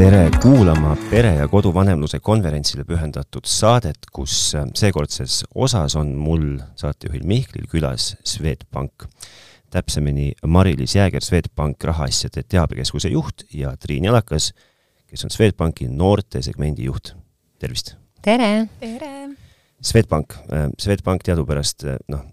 [0.00, 7.26] tere kuulama pere- ja koduvanemluse konverentsile pühendatud saadet, kus äh, seekordses osas on mul, saatejuhil
[7.28, 9.04] Mihklil külas Swedbank.
[9.70, 14.54] täpsemini Mari-Liis Jääger, Swedbank rahaasjade teabekeskuse juht ja Triin Jalakas,
[15.06, 17.12] kes on Swedbanki noortesegmendi juht.
[17.58, 17.94] tervist!
[18.22, 18.68] tere!
[18.80, 19.36] tere!
[19.82, 22.24] Swedbank, äh, Swedbank teadupärast äh, noh,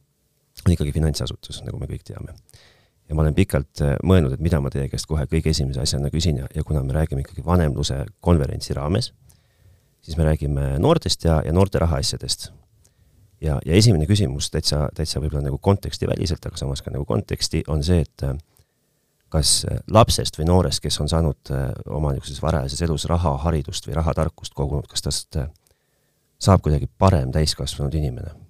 [0.65, 2.31] on ikkagi finantsasutus, nagu me kõik teame
[3.09, 6.11] ja ma olen pikalt äh, mõelnud, et mida ma teie käest kohe kõige esimese asjana
[6.13, 9.13] küsin ja, ja kuna me räägime ikkagi vanemluse konverentsi raames,
[10.01, 12.51] siis me räägime noortest ja, ja noorte rahaasjadest.
[13.41, 17.83] ja, ja esimene küsimus täitsa, täitsa võib-olla nagu kontekstiväliselt, aga samas ka nagu konteksti, on
[17.83, 18.35] see, et äh,
[19.29, 21.53] kas äh, lapsest või noorest, kes on saanud
[21.87, 25.39] oma niisuguses varajases elus raha, haridust või rahatarkust kogunud, kas tast
[26.37, 28.46] saab kuidagi parem täiskasvanud inimene?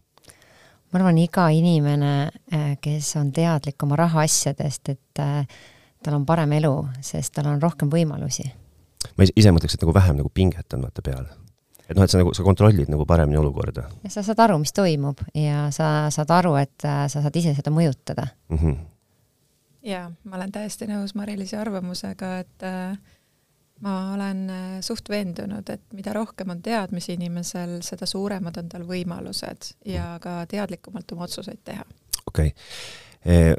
[0.91, 2.13] Ma arvan, iga inimene,
[2.53, 5.43] äh, kes on teadlik oma rahaasjadest, et äh,
[6.03, 8.47] tal on parem elu, sest tal on rohkem võimalusi.
[9.17, 11.25] ma ise mõtleks, et nagu vähem nagu pinget on vaata peal.
[11.88, 13.89] et noh, et sa nagu, sa kontrollid nagu paremini olukorda.
[14.03, 17.55] ja sa saad aru, mis toimub ja sa saad aru, et äh, sa saad ise
[17.58, 18.58] seda mõjutada mm.
[18.58, 18.77] -hmm.
[19.91, 22.97] jaa, ma olen täiesti nõus Mari-Liisi arvamusega, et äh,
[23.81, 28.86] ma olen äh, suht veendunud, et mida rohkem on teadmisi inimesel, seda suuremad on tal
[28.89, 31.86] võimalused ja ka teadlikumalt oma otsuseid teha.
[32.25, 32.55] okei okay.
[33.28, 33.55] E,.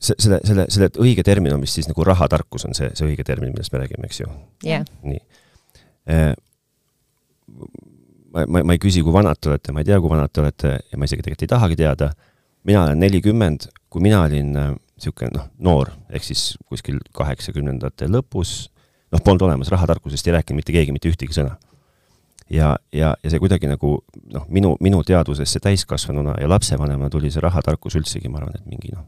[0.00, 3.52] selle, selle, selle õige termin on vist siis nagu rahatarkus on see, see õige termin,
[3.54, 4.30] millest me räägime, eks ju?
[4.66, 4.84] yeah..
[5.06, 5.20] nii
[6.12, 6.34] e,.
[8.34, 10.44] ma, ma, ma ei küsi, kui vanad te olete, ma ei tea, kui vanad te
[10.44, 12.12] olete ja ma isegi tegelikult ei tahagi teada.
[12.66, 18.66] mina olen nelikümmend, kui mina olin niisugune noh, noor, ehk siis kuskil kaheksakümnendate lõpus
[19.12, 21.56] noh, polnud olemas, rahatarkusest ei rääkinud mitte keegi mitte ühtegi sõna.
[22.50, 23.92] ja, ja, ja see kuidagi nagu
[24.32, 28.92] noh, minu, minu teadvusesse täiskasvanuna ja lapsevanemana tuli see rahatarkus üldsegi, ma arvan, et mingi
[28.94, 29.06] noh,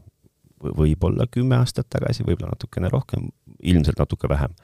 [0.59, 3.29] võib-olla kümme aastat tagasi, võib-olla natukene rohkem,
[3.63, 4.55] ilmselt natuke vähem.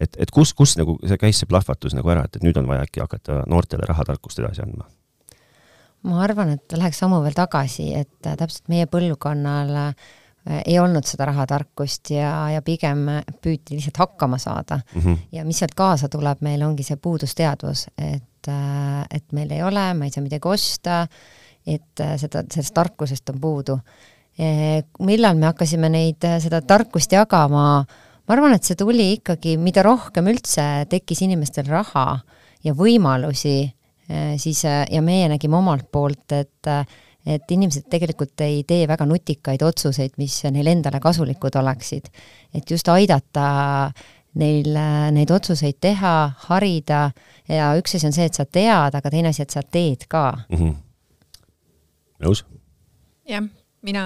[0.00, 2.68] et, et kus, kus nagu see käis see plahvatus nagu ära, et, et nüüd on
[2.68, 4.86] vaja äkki hakata noortele rahatarkust edasi andma?
[6.06, 11.06] ma arvan, et läheks sammu veel tagasi, et täpselt meie põlvkonnal äh, Äh, ei olnud
[11.06, 13.06] seda rahatarkust ja, ja pigem
[13.42, 15.00] püüti lihtsalt hakkama saada mm.
[15.00, 15.18] -hmm.
[15.32, 19.88] ja mis sealt kaasa tuleb, meil ongi see puudusteadvus, et, äh, et meil ei ole,
[19.94, 21.06] ma ei saa midagi osta,
[21.66, 23.78] et äh, seda, sellest tarkusest on puudu.
[25.00, 27.86] millal me hakkasime neid, seda tarkust jagama,
[28.28, 32.20] ma arvan, et see tuli ikkagi, mida rohkem üldse tekkis inimestel raha
[32.64, 33.72] ja võimalusi,
[34.36, 36.68] siis ja meie nägime omalt poolt, et
[37.26, 42.08] et inimesed tegelikult ei tee väga nutikaid otsuseid, mis neile endale kasulikud oleksid.
[42.54, 43.90] et just aidata
[44.36, 44.78] neil
[45.16, 46.14] neid otsuseid teha,
[46.48, 47.10] harida
[47.48, 50.32] ja üks asi on see, et sa tead, aga teine asi, et sa teed ka
[50.48, 50.56] mm.
[50.56, 50.74] -hmm.
[52.26, 52.44] nõus?
[53.28, 53.46] jah,
[53.82, 54.04] mina,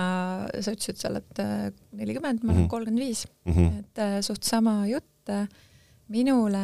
[0.60, 2.70] sa ütlesid, sa oled äh, nelikümmend, ma olen mhm.
[2.72, 3.80] kolmkümmend viis, mhm.
[3.80, 5.06] et äh, suht sama jutt.
[6.10, 6.60] minule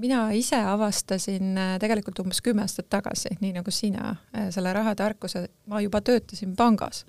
[0.00, 5.46] mina ise avastasin äh, tegelikult umbes kümme aastat tagasi, nii nagu sina, äh, selle rahatarkuse,
[5.70, 7.04] ma juba töötasin pangas,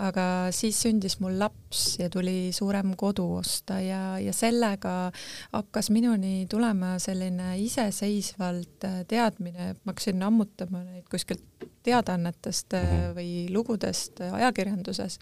[0.00, 5.12] aga siis sündis mul laps ja tuli suurem kodu osta ja, ja sellega
[5.52, 11.44] hakkas minuni tulema selline iseseisvalt äh, teadmine, ma hakkasin ammutama neid kuskilt
[11.84, 13.14] teadaannetest mhm.
[13.18, 15.20] või lugudest ajakirjanduses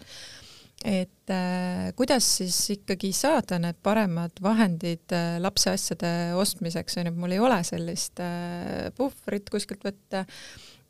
[0.85, 7.15] et äh, kuidas siis ikkagi saada need paremad vahendid äh, lapse asjade ostmiseks, on ju,
[7.23, 10.27] mul ei ole sellist äh, puhvrit kuskilt võtta.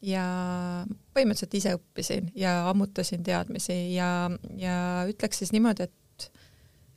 [0.03, 0.25] Ja
[1.15, 4.27] põhimõtteliselt ise õppisin ja ammutasin teadmisi ja,
[4.59, 4.77] ja
[5.07, 6.27] ütleks siis niimoodi, et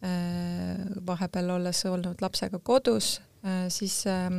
[0.02, 4.32] äh, vahepeal olles olnud lapsega kodus äh,, siis äh,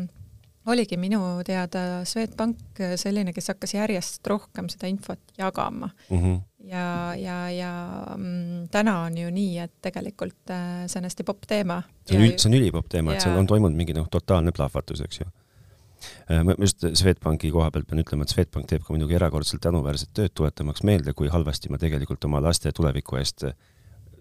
[0.66, 5.92] oligi minu teada Swedbank selline, kes hakkas järjest rohkem seda infot jagama.
[6.10, 6.18] Mm.
[6.24, 7.72] -hmm ja, ja, ja
[8.16, 11.80] mm, täna on ju nii, et tegelikult äh, see on hästi popp teema.
[12.08, 15.22] see on, see on ülipopp teema, et seal on toimunud mingi noh, totaalne plahvatus, eks
[15.22, 19.64] ju äh, ma just Swedbanki koha pealt pean ütlema, et Swedbank teeb ka muidugi erakordselt
[19.66, 23.56] tänuväärset tööd, tuletamaks meelde, kui halvasti me tegelikult oma laste tuleviku eest äh,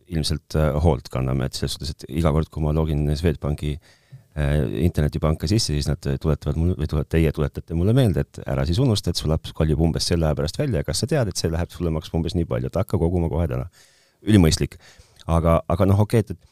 [0.06, 0.54] ilmselt
[0.84, 4.04] hoolt kanname, et selles suhtes, et iga kord, kui ma login Swedbanki Äh,
[4.36, 8.82] internetipanka sisse, siis nad tuletavad mulle või tuleb, teie tuletate mulle meelde, et ära siis
[8.84, 11.40] unusta, et su laps koljub umbes selle aja pärast välja ja kas sa tead, et
[11.40, 13.70] see läheb sulle maksma umbes nii palju, et hakka koguma kohe täna.
[14.26, 14.76] ülimõistlik.
[15.28, 16.50] aga, aga noh, okei okay,, et,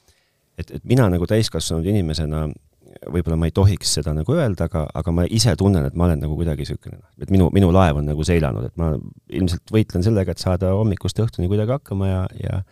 [0.57, 2.47] et, et mina nagu täiskasvanud inimesena
[3.11, 6.23] võib-olla ma ei tohiks seda nagu öelda, aga, aga ma ise tunnen, et ma olen
[6.23, 8.93] nagu kuidagi niisugune, et minu, minu laev on nagu seilanud, et ma
[9.27, 12.63] ilmselt võitlen sellega, et saada hommikust õhtuni kuidagi hakkama ja, ja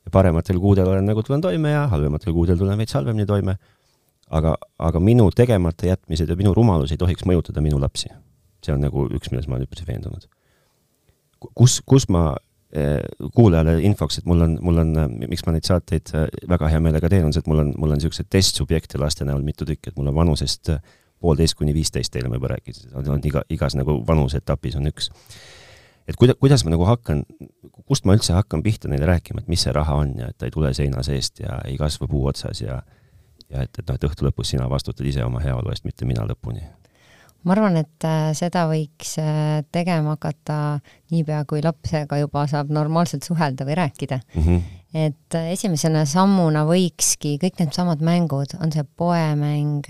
[0.00, 3.56] ja parematel kuudel olen nagu tulen toime ja halvematel kuudel tulen veits halvemini toime
[4.30, 8.10] aga, aga minu tegemata jätmised ja minu rumalus ei tohiks mõjutada minu lapsi.
[8.64, 10.28] see on nagu üks, milles ma olen üpris veendunud.
[11.54, 12.36] kus, kus ma
[13.34, 14.92] kuulajale infoks, et mul on, mul on,
[15.26, 16.12] miks ma neid saateid
[16.48, 19.42] väga hea meelega teen, on see, et mul on, mul on niisuguseid testsubjekte laste näol
[19.42, 20.70] mitu tükki, et mul on vanusest
[21.20, 25.10] poolteist kuni viisteist, teile ma juba rääkisin, on iga, igas nagu vanuseetapis on üks.
[26.06, 27.24] et kuida-, kuidas ma nagu hakkan,
[27.90, 30.46] kust ma üldse hakkan pihta neile rääkima, et mis see raha on ja et ta
[30.46, 32.80] ei tule seina seest ja ei kasva puu otsas ja
[33.50, 36.26] ja et, et noh, et õhtu lõpus sina vastutad ise oma heaolu eest, mitte mina
[36.28, 36.62] lõpuni
[37.44, 40.80] ma arvan, et äh, seda võiks äh, tegema hakata
[41.12, 44.44] niipea, kui lapsega juba saab normaalselt suhelda või rääkida mm.
[44.44, 44.60] -hmm.
[45.06, 49.88] et äh, esimesena sammuna võikski kõik needsamad mängud, on see poemäng,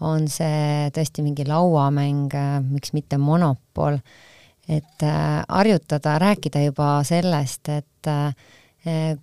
[0.00, 2.32] on see tõesti mingi lauamäng,
[2.70, 3.98] miks mitte monopol,
[4.68, 5.04] et
[5.48, 8.08] harjutada, rääkida juba sellest, et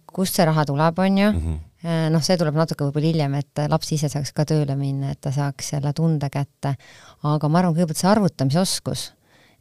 [0.05, 3.61] kust see raha tuleb, on ju mm, -hmm noh, see tuleb natuke võib-olla hiljem, et
[3.69, 6.75] laps ise saaks ka tööle minna, et ta saaks selle tunde kätte.
[7.23, 9.03] aga ma arvan, kõigepealt see arvutamisoskus,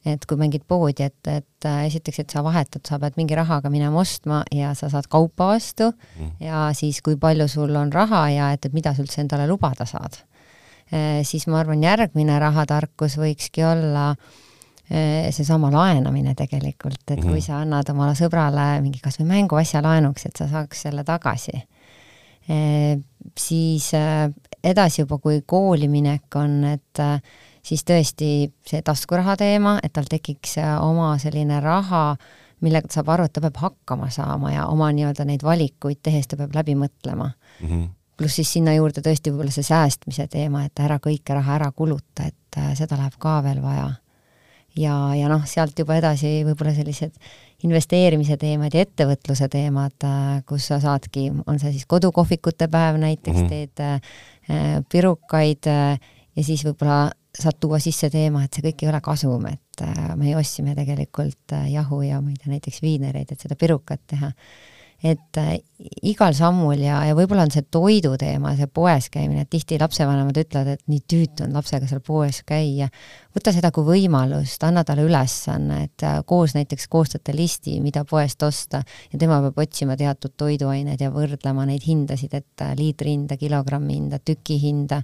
[0.06, 3.70] et kui mängid poodi, et, et äh, esiteks, et sa vahetad, sa pead mingi rahaga
[3.72, 6.32] minema ostma ja sa saad kaupa vastu mm.
[6.46, 9.86] ja siis, kui palju sul on raha ja et, et mida sa üldse endale lubada
[9.88, 10.22] saad.
[10.94, 14.14] Äh, siis ma arvan, järgmine rahatarkus võikski olla
[14.86, 17.32] seesama laenamine tegelikult, et mm -hmm.
[17.32, 21.58] kui sa annad oma sõbrale mingi kas või mänguasja laenuks, et sa saaks selle tagasi
[23.38, 24.30] siis äh,
[24.64, 27.20] edasi juba, kui kooli minek on, et äh,
[27.66, 28.30] siis tõesti
[28.66, 32.16] see taskuraha teema, et tal tekiks äh, oma selline raha,
[32.64, 36.30] millega ta saab aru, et ta peab hakkama saama ja oma nii-öelda neid valikuid tehes
[36.30, 37.68] ta peab läbi mõtlema mm.
[37.68, 37.88] -hmm.
[38.16, 42.24] pluss siis sinna juurde tõesti võib-olla see säästmise teema, et ära kõike raha ära kuluta,
[42.24, 43.90] et seda läheb ka veel vaja.
[44.76, 47.12] ja, ja noh, sealt juba edasi võib-olla sellised
[47.64, 53.38] investeerimise teemad ja ettevõtluse teemad, äh, kus sa saadki, on see siis kodukohvikute päev näiteks
[53.38, 53.48] mm, -hmm.
[53.48, 55.98] teed äh, pirukaid äh,
[56.36, 59.82] ja siis võib-olla saad tuua sisse teema, et see kõik ei ole kasum, et
[60.16, 64.30] me ostsime tegelikult jahu ja ma ei tea, näiteks viinereid, et seda pirukat teha
[65.04, 65.58] et äh,
[66.08, 70.38] igal sammul ja, ja võib-olla on see toidu teema, see poes käimine, et tihti lapsevanemad
[70.40, 72.88] ütlevad, et nii tüütu on lapsega seal poes käia.
[73.36, 78.42] võta seda kui võimalust, anna talle ülesanne, et äh, koos näiteks koostate listi, mida poest
[78.42, 78.82] osta
[79.12, 84.00] ja tema peab otsima teatud toiduained ja võrdlema neid hindasid, et äh, liitri hinda, kilogrammi
[84.00, 85.02] hinda, tüki hinda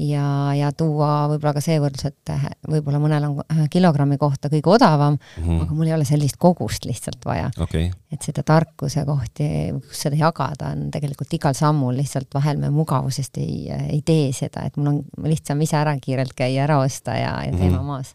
[0.00, 2.32] ja, ja tuua võib-olla ka see võrdlus, et
[2.68, 5.62] võib-olla mõnel on äh, kilogrammi kohta kõige odavam mm, -hmm.
[5.64, 7.90] aga mul ei ole sellist kogust lihtsalt vaja okay..
[8.12, 9.46] et seda tarkuse kohti,
[9.76, 14.66] kus seda jagada, on tegelikult igal sammul, lihtsalt vahel me mugavusest ei, ei tee seda,
[14.66, 17.90] et mul on lihtsam ise ära kiirelt käia, ära osta ja, ja teema mm -hmm.
[17.92, 18.14] maas.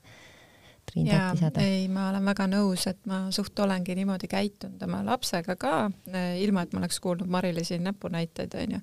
[0.87, 1.61] Triin tahtis lisada.
[1.61, 5.91] ei, ma olen väga nõus, et ma suht olengi niimoodi käitunud oma lapsega ka,
[6.39, 8.79] ilma et ma oleks kuulnud Marile siin näpunäiteid, onju.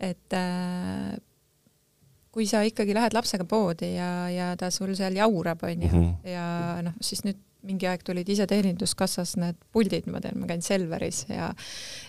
[0.00, 1.18] et äh,
[2.30, 6.30] kui sa ikkagi lähed lapsega poodi ja, ja ta sul seal jaurab, onju -hmm.
[6.30, 11.24] ja noh, siis nüüd mingi aeg tulid iseteeninduskassas need puldid, ma tean, ma käin Selveris
[11.28, 11.50] ja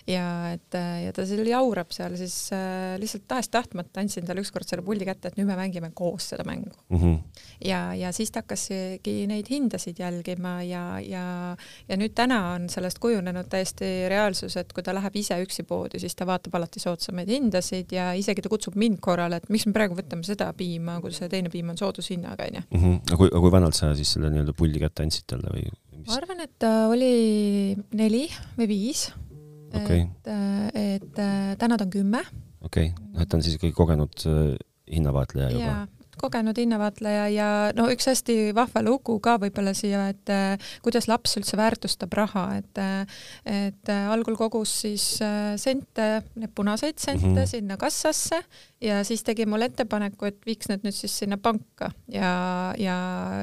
[0.08, 4.84] ja et ja ta seal jaurab seal, siis äh, lihtsalt tahes-tahtmata andsin talle ükskord selle
[4.86, 6.98] puldi kätte, et nüüd me mängime koos seda mängu mm.
[6.98, 7.18] -hmm.
[7.64, 11.56] ja, ja siis ta hakkaski neid hindasid jälgima ja, ja
[11.88, 16.00] ja nüüd täna on sellest kujunenud täiesti reaalsus, et kui ta läheb ise üksi poodi,
[16.02, 19.74] siis ta vaatab alati soodsamaid hindasid ja isegi ta kutsub mind korrale, et miks me
[19.76, 22.62] praegu võtame seda piima, kui see teine piim on soodushinnaga, onju.
[22.70, 22.94] Mhm.
[23.08, 25.41] aga kui, aga kui vanalt sa siis selle nii-öelda puldi kätte andsid talle?
[25.42, 28.24] Talle või ma arvan, et ta oli neli
[28.58, 29.06] või viis
[29.74, 30.06] okay..
[30.06, 30.30] et,
[30.74, 31.22] et
[31.60, 32.22] täna ta on kümme.
[32.62, 34.54] okei okay., et ta on siis ikkagi kogenud äh,
[34.92, 35.74] hinnavaatleja juba
[36.22, 41.36] kogenud hinnavaatleja ja no üks hästi vahva lugu ka võib-olla siia, et äh, kuidas laps
[41.40, 45.04] üldse väärtustab raha, et äh, et äh, algul kogus siis
[45.60, 47.50] sente, need punaseid sente mm -hmm.
[47.50, 48.42] sinna kassasse
[48.80, 52.96] ja siis tegi mulle ettepaneku, et viiks need nüüd siis sinna panka ja, ja,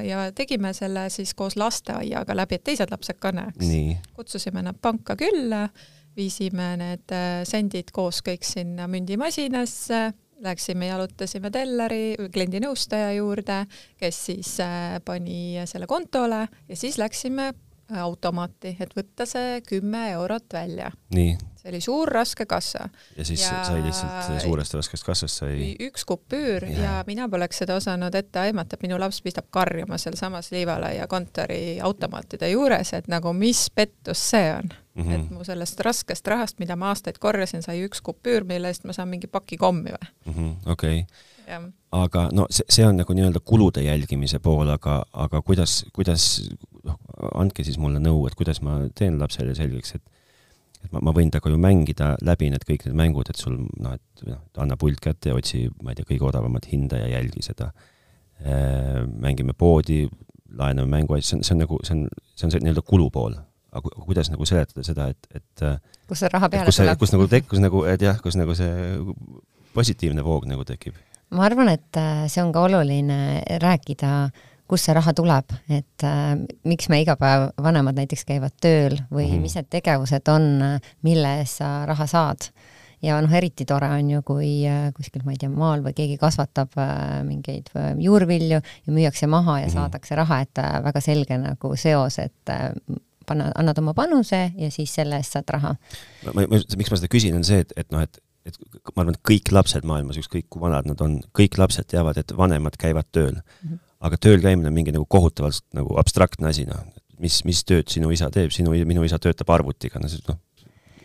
[0.04, 3.66] ja tegime selle siis koos lasteaiaga läbi, et teised lapsed ka näeks.
[4.14, 5.70] kutsusime nad panka külla,
[6.16, 13.66] viisime need sendid koos kõik sinna mündimasinasse Läksime, jalutasime telleri kliendinõustaja juurde,
[14.00, 20.06] kes siis äh, pani selle kontole ja siis läksime äh, automaati, et võtta see kümme
[20.14, 20.92] eurot välja.
[21.70, 22.90] See oli suur raske kassa.
[23.18, 23.64] ja siis ja...
[23.64, 26.80] sai lihtsalt suurest raskest kassast sai üks kupüür ja.
[26.84, 31.80] ja mina poleks seda osanud ette aimata, et minu laps pistab karjuma sealsamas Liivalaia kontori
[31.82, 35.04] automaatide juures, et nagu mis pettus see on mm.
[35.04, 35.16] -hmm.
[35.16, 38.94] et mu sellest raskest rahast, mida ma aastaid korjasin, sai üks kupüür, mille eest ma
[38.94, 40.72] saan mingi paki kommi või mm -hmm,.
[40.72, 41.06] okei
[41.48, 41.72] okay.
[41.92, 46.50] aga no see, see on nagu nii-öelda kulude jälgimise pool, aga, aga kuidas, kuidas,
[46.84, 47.00] noh,
[47.34, 50.19] andke siis mulle nõu, et kuidas ma teen lapsele selgeks, et
[50.86, 53.98] et ma, ma võin temaga ju mängida läbi need kõik need mängud, et sul noh,
[53.98, 57.46] et noh, anna pult kätte ja otsi, ma ei tea, kõige odavamat hinda ja jälgi
[57.46, 57.72] seda.
[59.20, 60.06] mängime poodi,
[60.56, 62.06] laename mänguasju, see on, see on nagu, see on,
[62.36, 63.36] see on see nii-öelda kulupool
[63.76, 65.64] aga kuidas nagu seletada seda, et, et
[66.10, 67.00] kus see raha peale tuleb?
[67.02, 68.98] kus nagu tek-, kus nagu, et jah, kus nagu see
[69.76, 70.98] positiivne voog nagu tekib?
[71.36, 72.00] ma arvan, et
[72.32, 73.20] see on ka oluline
[73.62, 76.34] rääkida äh, kust see raha tuleb, et äh,
[76.70, 79.46] miks me iga päev, vanemad näiteks käivad tööl või mm -hmm.
[79.46, 80.52] mis need tegevused on,
[81.06, 82.52] mille eest sa raha saad.
[83.02, 86.18] ja noh, eriti tore on ju, kui äh, kuskil, ma ei tea, maal või keegi
[86.20, 89.74] kasvatab äh, mingeid äh, juurvilju ja müüakse maha ja mm -hmm.
[89.74, 92.72] saadakse raha, et äh, väga selge nagu seos, et äh,
[93.26, 95.76] panna, annad oma panuse ja siis selle eest saad raha.
[96.78, 98.56] miks ma seda küsin, on see, et, et noh, et et
[98.96, 102.32] ma arvan, et kõik lapsed maailmas, ükskõik kui vanad nad on, kõik lapsed teavad, et
[102.38, 103.70] vanemad käivad tööl mm.
[103.70, 106.84] -hmm aga tööl käimine on mingi nagu kohutavalt nagu abstraktne asi, noh.
[107.20, 110.40] mis, mis tööd sinu isa teeb, sinu, minu isa töötab arvutiga, no see noh,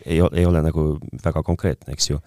[0.05, 2.19] ei, ei ole nagu väga konkreetne, eks ju.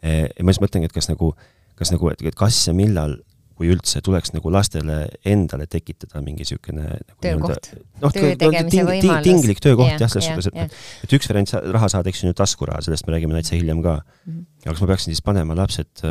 [0.00, 1.34] Ja ma just mõtlengi, et kas nagu,
[1.76, 3.18] kas nagu, et kas ja millal
[3.60, 7.66] kui üldse tuleks nagu lastele endale tekitada mingi niisugune nagu töökoht,
[8.00, 9.26] noh, töö tegemise ting, võimalus.
[9.26, 13.04] tinglik töökoht jah, selles suhtes, et, et üks variant raha saada, eks ju, taskuraha, sellest
[13.04, 14.30] me räägime täitsa hiljem ka mm.
[14.32, 14.46] -hmm.
[14.64, 16.06] aga kas ma peaksin siis panema lapsed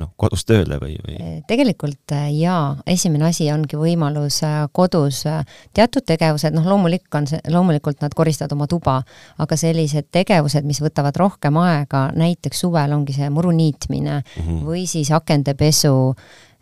[0.00, 1.16] noh, kodus tööle või, või?
[1.48, 5.42] tegelikult äh, jaa, esimene asi ongi võimalus äh, kodus äh,
[5.76, 8.98] teatud tegevused, noh loomulik on see, loomulikult nad koristavad oma tuba,
[9.42, 14.60] aga sellised tegevused, mis võtavad rohkem aega, näiteks suvel ongi see muru niitmine mm -hmm.
[14.68, 16.14] või siis akende pesu,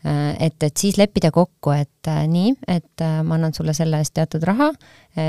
[0.04, 4.68] et, et siis leppida kokku, et nii, et ma annan sulle selle eest teatud raha,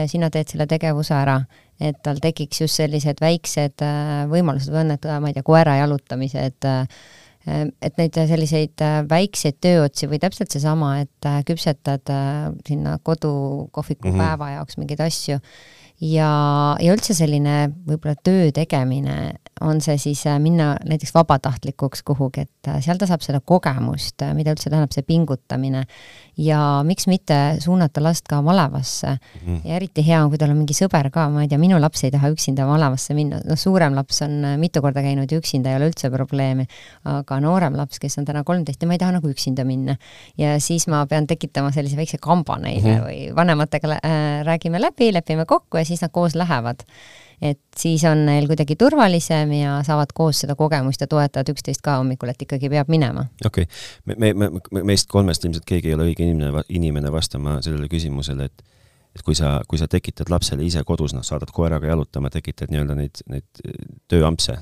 [0.07, 1.39] sina teed selle tegevuse ära
[1.79, 3.83] et tal tekiks just sellised väiksed
[4.31, 6.87] võimalused või on need, ma ei tea, koera jalutamised äh,,
[7.45, 14.09] et neid selliseid äh, väikseid tööotsi või täpselt seesama, et äh, küpsetad äh, sinna kodukohviku
[14.09, 14.23] mm -hmm.
[14.23, 15.39] päeva jaoks mingeid asju
[16.01, 16.29] ja,
[16.81, 22.67] ja üldse selline võib-olla töö tegemine on see siis äh, minna näiteks vabatahtlikuks kuhugi, et
[22.67, 25.85] äh, seal ta saab seda kogemust, äh, mida üldse tähendab see pingutamine
[26.35, 29.61] ja miks mitte suunata last ka malevasse mm.
[29.63, 32.03] ja eriti hea on, kui tal on mingi sõber ka, ma ei tea, minu laps
[32.03, 35.79] ei taha üksinda malevasse minna, noh, suurem laps on mitu korda käinud ja üksinda ei
[35.79, 36.67] ole üldse probleemi,
[37.07, 39.95] aga noorem laps, kes on täna kolmteist, tema ei taha nagu üksinda minna.
[40.37, 43.07] ja siis ma pean tekitama sellise väikse kamba neile mm -hmm.
[43.07, 46.83] või vanematega äh, räägime läbi, lepime kokku ja siis nad koos lähevad
[47.41, 51.97] et siis on neil kuidagi turvalisem ja saavad koos seda kogemust ja toetavad üksteist ka
[51.99, 53.25] hommikul, et ikkagi peab minema.
[53.45, 57.59] okei okay., me, me, me, meist kolmest ilmselt keegi ei ole õige inimene, inimene vastama
[57.65, 58.71] sellele küsimusele, et
[59.15, 62.97] et kui sa, kui sa tekitad lapsele ise kodus, noh, saadad koeraga jalutama, tekitad nii-öelda
[62.99, 63.61] neid, neid
[64.11, 64.57] tööampse,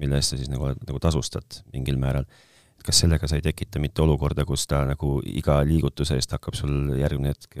[0.00, 2.24] mille eest sa siis nagu, nagu tasustad mingil määral
[2.82, 6.96] kas sellega sa ei tekita mitte olukorda, kus ta nagu iga liigutuse eest hakkab sul
[6.98, 7.54] järgmine hetk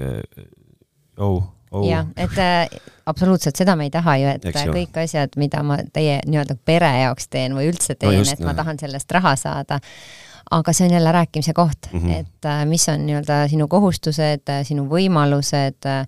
[1.22, 1.84] oh, oh..
[1.88, 5.04] jah, et äh, absoluutselt seda me ei taha ju, et Eks kõik ju.
[5.04, 8.80] asjad, mida ma teie nii-öelda pere jaoks teen või üldse teen no, et ma tahan
[8.80, 9.80] sellest raha saada,
[10.52, 12.20] aga see on jälle rääkimise koht mm, -hmm.
[12.20, 16.06] et äh, mis on nii-öelda sinu kohustused äh,, sinu võimalused äh,,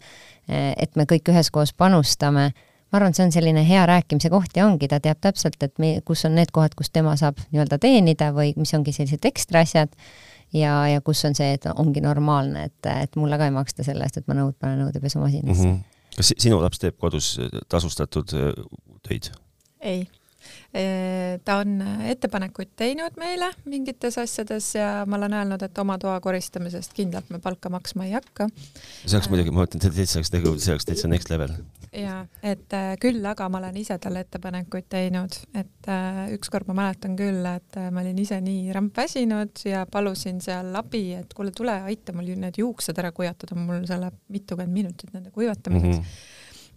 [0.76, 2.52] et me kõik üheskoos panustame.
[2.92, 5.96] Ma arvan, see on selline hea rääkimise koht ja ongi, ta teab täpselt, et me,
[6.04, 9.88] kus on need kohad, kus tema saab nii-öelda teenida või mis ongi sellised ekstra asjad
[10.54, 14.06] ja, ja kus on see, et ongi normaalne, et, et mulle ka ei maksta selle
[14.06, 15.72] eest, et ma nõud panen nõudepesumasinasse mm.
[15.72, 16.12] -hmm.
[16.16, 17.34] kas sinu laps teeb kodus
[17.68, 18.52] tasustatud äh,
[19.08, 19.32] töid?
[19.80, 20.06] ei
[21.44, 21.78] ta on
[22.10, 27.38] ettepanekuid teinud meile mingites asjades ja ma olen öelnud, et oma toa koristamisest kindlalt me
[27.42, 28.48] palka maksma ei hakka.
[29.06, 31.54] see oleks muidugi, ma ütlen, täitsa oleks tegu, see oleks täitsa next level.
[31.94, 36.78] jaa, et äh, küll aga ma olen ise talle ettepanekuid teinud, et äh, ükskord ma
[36.82, 41.54] mäletan küll, et äh, ma olin ise nii rämpväsinud ja palusin seal abi, et kuule,
[41.54, 46.00] tule aita mul need juuksed ära kuivatada, mul seal läheb mitukümmend minutit nende kuivatamiseks mm.
[46.02, 46.32] -hmm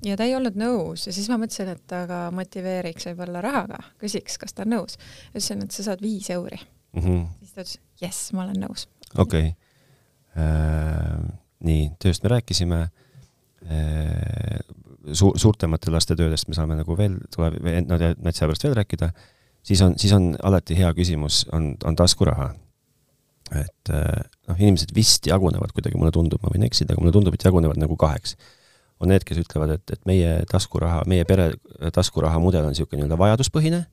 [0.06, 4.38] ja ta ei olnud nõus ja siis ma mõtlesin, et aga motiveeriks võib-olla rahaga, küsiks,
[4.42, 4.98] kas ta on nõus.
[5.32, 7.02] ütlesin, et sa saad viis euri mm.
[7.02, 7.26] -hmm.
[7.40, 8.88] siis ta ütles, jess, ma olen nõus.
[9.18, 10.44] okei okay.
[10.44, 11.18] äh,.
[11.60, 12.84] nii, tööst me rääkisime
[13.66, 14.60] äh,.
[15.08, 17.62] Suur, suurtemate laste töödest me saame nagu veel, tuleb
[18.20, 19.08] natsi pärast veel rääkida,
[19.64, 22.50] siis on, siis on alati hea küsimus, on, on taskuraha.
[23.56, 27.38] et äh, noh, inimesed vist jagunevad kuidagi, mulle tundub, ma võin eksida, aga mulle tundub,
[27.38, 28.36] et jagunevad nagu kaheks
[29.00, 31.52] on need, kes ütlevad, et, et meie taskuraha, meie pere
[31.94, 33.84] taskuraha mudel on niisugune nii-öelda vajaduspõhine,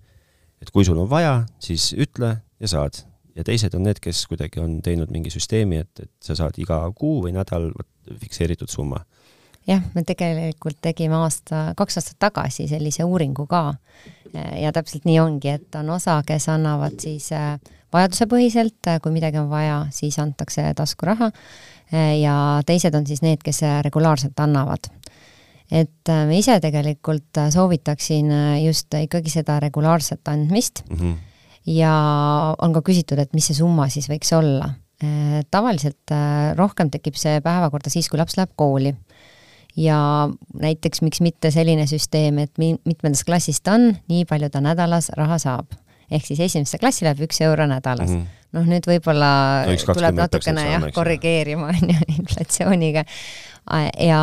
[0.63, 3.05] et kui sul on vaja, siis ütle ja saad.
[3.35, 6.79] ja teised on need, kes kuidagi on teinud mingi süsteemi, et, et sa saad iga
[6.95, 7.73] kuu või nädal
[8.21, 9.05] fikseeritud summa.
[9.67, 13.75] jah, me tegelikult tegime aasta, kaks aastat tagasi sellise uuringu ka
[14.35, 17.59] ja täpselt nii ongi, et on osa, kes annavad siis äh,
[17.95, 21.31] vajadusepõhiselt, äh, kui midagi on vaja, siis antakse taskuraha
[21.95, 22.37] ja
[22.67, 24.91] teised on siis need, kes regulaarselt annavad.
[25.73, 31.15] et äh, ma ise tegelikult äh, soovitaksin äh, just ikkagi seda regulaarset andmist mm -hmm.
[31.67, 31.95] ja
[32.59, 34.75] on ka küsitud, et mis see summa siis võiks olla.
[35.51, 36.11] tavaliselt
[36.57, 38.95] rohkem tekib see päevakorda siis, kui laps läheb kooli
[39.77, 40.29] ja
[40.61, 45.11] näiteks miks mitte selline süsteem, et mi-, mitmendas klassis ta on, nii palju ta nädalas
[45.19, 45.67] raha saab.
[46.11, 48.23] ehk siis esimesse klassi läheb üks euro nädalas mm.
[48.23, 48.44] -hmm.
[48.55, 49.33] Noh, nüüd võib-olla
[49.69, 53.05] no, tuleb natukene jah, korrigeerima, on ju, inflatsiooniga.
[54.01, 54.23] ja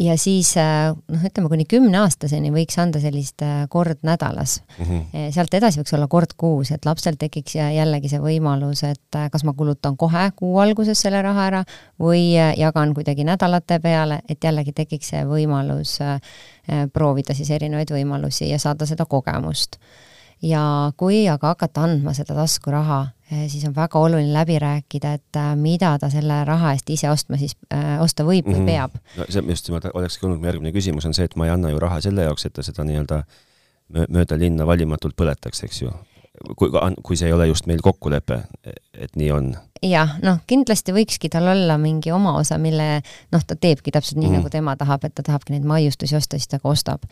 [0.00, 4.84] ja siis äh, noh, ütleme kuni kümneaastaseni võiks anda sellist äh, kord nädalas mm.
[4.84, 5.32] -hmm.
[5.34, 9.44] sealt edasi võiks olla kord kuus, et lapsel tekiks jällegi see võimalus, et äh, kas
[9.44, 11.64] ma kulutan kohe kuu alguses selle raha ära
[12.00, 15.98] või jagan kuidagi nädalate peale, et jällegi tekiks see võimalus
[16.92, 19.76] proovida siis erinevaid võimalusi ja saada seda kogemust
[20.42, 25.36] ja kui aga hakata andma seda taskuraha Eh, siis on väga oluline läbi rääkida, et
[25.36, 28.66] äh, mida ta selle raha eest ise ostma siis äh,, osta võib või mm -hmm.
[28.66, 28.96] peab.
[29.16, 31.78] no see just, olekski olnud mu järgmine küsimus, on see, et ma ei anna ju
[31.78, 33.22] raha selle jaoks, et ta seda nii-öelda
[34.08, 35.92] mööda linna valimatult põletaks, eks ju.
[36.56, 36.70] kui,
[37.02, 38.40] kui see ei ole just meil kokkulepe,
[38.94, 43.00] et nii on jah, noh, kindlasti võikski tal olla mingi oma osa, mille
[43.32, 46.36] noh, ta teebki täpselt nii mm., nagu tema tahab, et ta tahabki neid maiustusi osta,
[46.36, 47.06] siis ta ka ostab.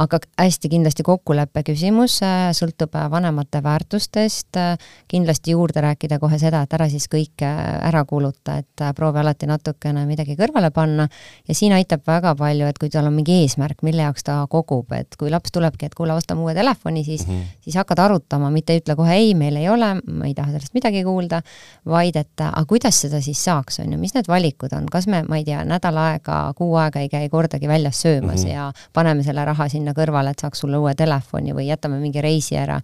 [0.00, 4.78] aga hästi kindlasti kokkuleppe küsimus, äh, sõltub äh, vanemate väärtustest, äh,
[5.08, 10.06] kindlasti juurde rääkida kohe seda, et ära siis kõike ära kuluta, et proovi alati natukene
[10.08, 11.06] midagi kõrvale panna
[11.48, 14.90] ja siin aitab väga palju, et kui tal on mingi eesmärk, mille jaoks ta kogub,
[14.96, 17.60] et kui laps tulebki, et kuule, ostame uue telefoni, siis mm, -hmm.
[17.60, 20.74] siis hakkad arutama, mitte ei ütle kohe ei, meil ei ole, ma ei taha sellest
[20.74, 21.42] midagi kuulda,
[21.86, 25.06] vaid vaid et aga kuidas seda siis saaks, on ju, mis need valikud on, kas
[25.10, 28.54] me, ma ei tea, nädal aega, kuu aega ei käi kordagi väljas söömas mm -hmm.
[28.54, 32.56] ja paneme selle raha sinna kõrvale, et saaks sulle uue telefoni või jätame mingi reisi
[32.56, 32.80] ära?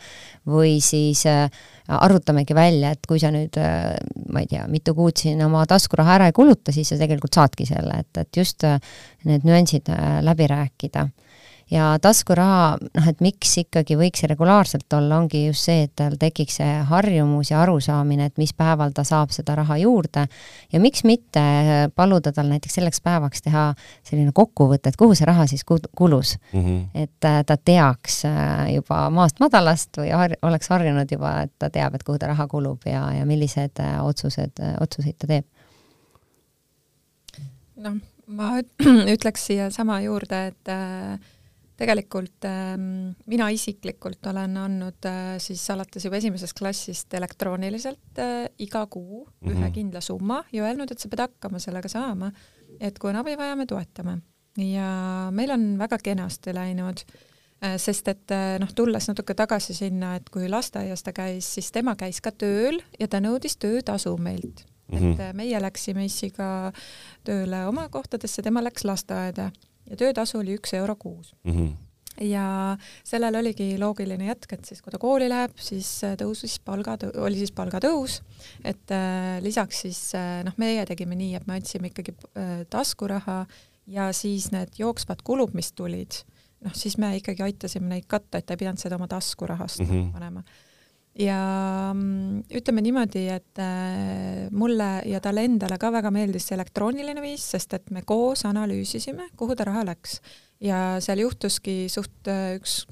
[0.47, 1.51] Või siis äh,
[1.89, 3.97] arutamegi välja, et kui sa nüüd äh,
[4.33, 7.67] ma ei tea, mitu kuud siin oma taskuraha ära ei kuluta, siis sa tegelikult saadki
[7.67, 8.81] selle, et, et just äh,
[9.25, 11.09] need nüansid äh, läbi rääkida
[11.71, 16.59] ja taskuraha, noh et miks ikkagi võiks regulaarselt olla, ongi just see, et tal tekiks
[16.59, 20.27] see harjumus ja arusaamine, et mis päeval ta saab seda raha juurde
[20.73, 21.45] ja miks mitte
[21.95, 23.69] paluda tal näiteks selleks päevaks teha
[24.03, 26.61] selline kokkuvõte, et kuhu see raha siis kulus mm.
[26.61, 26.85] -hmm.
[27.07, 31.71] et äh, ta teaks äh, juba maast madalast või har oleks harjunud juba, et ta
[31.71, 35.45] teab, et kuhu ta raha kulub ja, ja millised äh, otsused, otsuseid ta teeb.
[37.77, 38.57] noh, ma
[39.15, 41.19] ütleks siia sama juurde, et äh,
[41.81, 48.85] tegelikult ähm, mina isiklikult olen andnud äh, siis alates juba esimesest klassist elektrooniliselt äh, iga
[48.87, 49.53] kuu mm -hmm.
[49.53, 49.73] ühe mhm.
[49.73, 52.33] kindla summa ja öelnud, et sa pead hakkama sellega saama,
[52.81, 54.19] et kui on abi vaja, me toetame.
[54.57, 57.05] ja meil on väga kenasti läinud
[57.65, 61.97] äh,, sest et noh, tulles natuke tagasi sinna, et kui lasteaias ta käis, siis tema
[61.97, 66.73] käis ka tööl ja ta nõudis töötasu meilt et äh, meie läksime issiga
[67.27, 69.51] tööle oma kohtadesse, tema läks lasteaeda
[69.91, 71.55] ja töötasu oli üks euro kuus mm.
[71.55, 71.79] -hmm
[72.21, 72.77] ja
[73.07, 75.89] sellel oligi loogiline jätk, et siis kui ta kooli läheb, siis
[76.21, 78.19] tõusis palga, oli siis palgatõus,
[78.65, 83.45] et äh, lisaks siis äh, noh, meie tegime nii, et me andsime ikkagi äh, taskuraha
[83.87, 86.19] ja siis need jooksvad kulud, mis tulid,
[86.67, 89.91] noh siis me ikkagi aitasime neid katta, et ta ei pidanud seda oma taskurahast mm
[89.91, 90.13] -hmm.
[90.13, 90.45] panema
[91.21, 91.41] ja
[91.95, 97.45] mm, ütleme niimoodi, et äh, mulle ja talle endale ka väga meeldis see elektrooniline viis,
[97.55, 100.21] sest et me koos analüüsisime, kuhu ta raha läks.
[100.61, 102.85] ja seal juhtuski suht äh, üks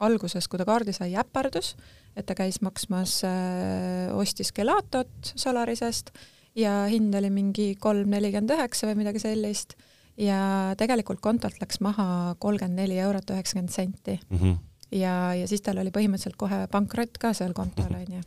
[0.00, 1.74] alguses, kui ta kaardi sai, äpardus,
[2.16, 6.12] et ta käis maksmas, äh, ostis Gelatot Solarisest
[6.56, 9.76] ja hind oli mingi kolm nelikümmend üheksa või midagi sellist
[10.16, 14.38] ja tegelikult kontolt läks maha kolmkümmend neli eurot üheksakümmend senti mm.
[14.38, 14.56] -hmm
[14.92, 18.22] ja, ja siis tal oli põhimõtteliselt kohe pankrott ka seal kontol, onju.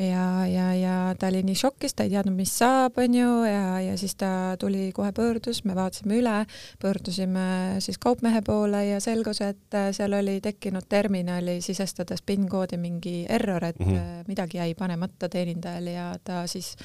[0.00, 3.96] ja, ja, ja ta oli nii šokis, ta ei teadnud, mis saab, onju, ja, ja
[4.00, 6.36] siis ta tuli kohe pöördus, me vaatasime üle,
[6.82, 7.46] pöördusime
[7.84, 13.78] siis kaupmehe poole ja selgus, et seal oli tekkinud terminali sisestades PIN-koodi mingi error, et
[13.78, 14.24] mm -hmm.
[14.28, 16.76] midagi jäi panemata teenindajal ja ta siis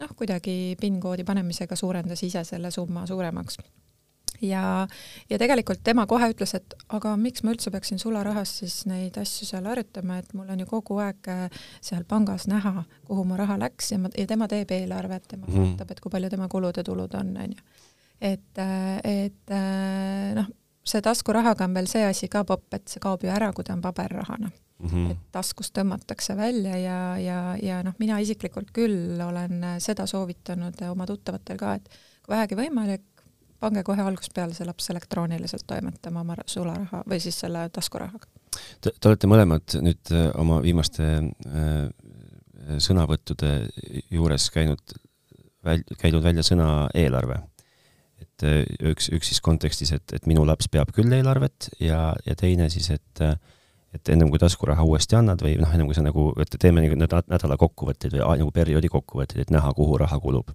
[0.00, 3.58] noh, kuidagi PIN-koodi panemisega suurendas ise selle summa suuremaks
[4.42, 4.86] ja,
[5.30, 9.48] ja tegelikult tema kohe ütles, et aga miks ma üldse peaksin sularahas siis neid asju
[9.48, 13.58] seal harjutama, et mul on ju kogu aeg äh, seal pangas näha, kuhu mu raha
[13.60, 15.58] läks ja ma, ja tema teeb eelarvet, tema mm.
[15.58, 17.84] vaatab, et kui palju tema kulud ja tulud on, on ju.
[18.20, 20.50] et, äh, et äh, noh,
[20.84, 23.76] see taskurahaga on veel see asi ka popp, et see kaob ju ära, kui ta
[23.76, 24.88] on paberrahana mm.
[24.88, 25.10] -hmm.
[25.10, 31.06] et taskust tõmmatakse välja ja, ja, ja noh, mina isiklikult küll olen seda soovitanud oma
[31.06, 31.88] tuttavatel ka, et
[32.24, 33.09] kui vähegi võimalik,
[33.60, 38.28] pange kohe algusest peale see laps elektrooniliselt toimetama oma sularaha või siis selle taskurahaga.
[38.80, 41.84] Te, te olete mõlemad nüüd äh, oma viimaste äh,
[42.82, 43.52] sõnavõttude
[44.10, 44.98] juures käinud
[45.64, 47.40] väl-, käinud välja sõna eelarve.
[48.20, 52.36] et äh, üks, üks siis kontekstis, et, et minu laps peab küll eelarvet ja, ja
[52.36, 53.36] teine siis, et äh,
[53.94, 56.94] et ennem kui taskuraha uuesti annad või noh, ennem kui sa nagu, et teeme nagu
[57.00, 60.52] nädala kokkuvõtteid või nagu perioodi kokkuvõtteid, et näha, kuhu raha kulub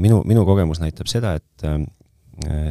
[0.00, 1.80] minu, minu kogemus näitab seda, et äh,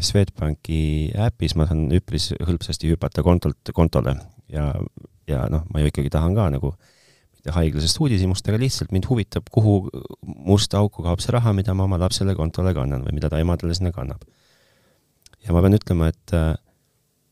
[0.04, 4.16] Swedbanki äpis ma saan üpris hõlpsasti hüpata kontolt kontole
[4.52, 4.70] ja,
[5.28, 6.72] ja noh, ma ju ikkagi tahan ka nagu
[7.38, 9.90] mitte haiglasest uudishimust, aga lihtsalt mind huvitab, kuhu
[10.24, 13.76] musta auku kaob see raha, mida ma oma lapsele kontole kannan või mida ta emadele
[13.76, 14.24] sinna kannab.
[15.46, 16.56] ja ma pean ütlema, et äh,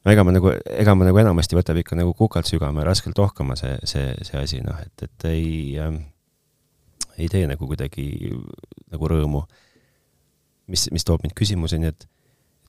[0.06, 3.20] no ega ma nagu, ega ma nagu enamasti võtab ikka nagu kukalt sügama ja raskelt
[3.20, 5.98] ohkama see, see, see asi, noh, et, et ei äh,,
[7.18, 8.06] ei tee nagu kuidagi
[8.92, 9.46] nagu rõõmu.
[10.72, 12.08] Mis, mis toob mind küsimuseni, et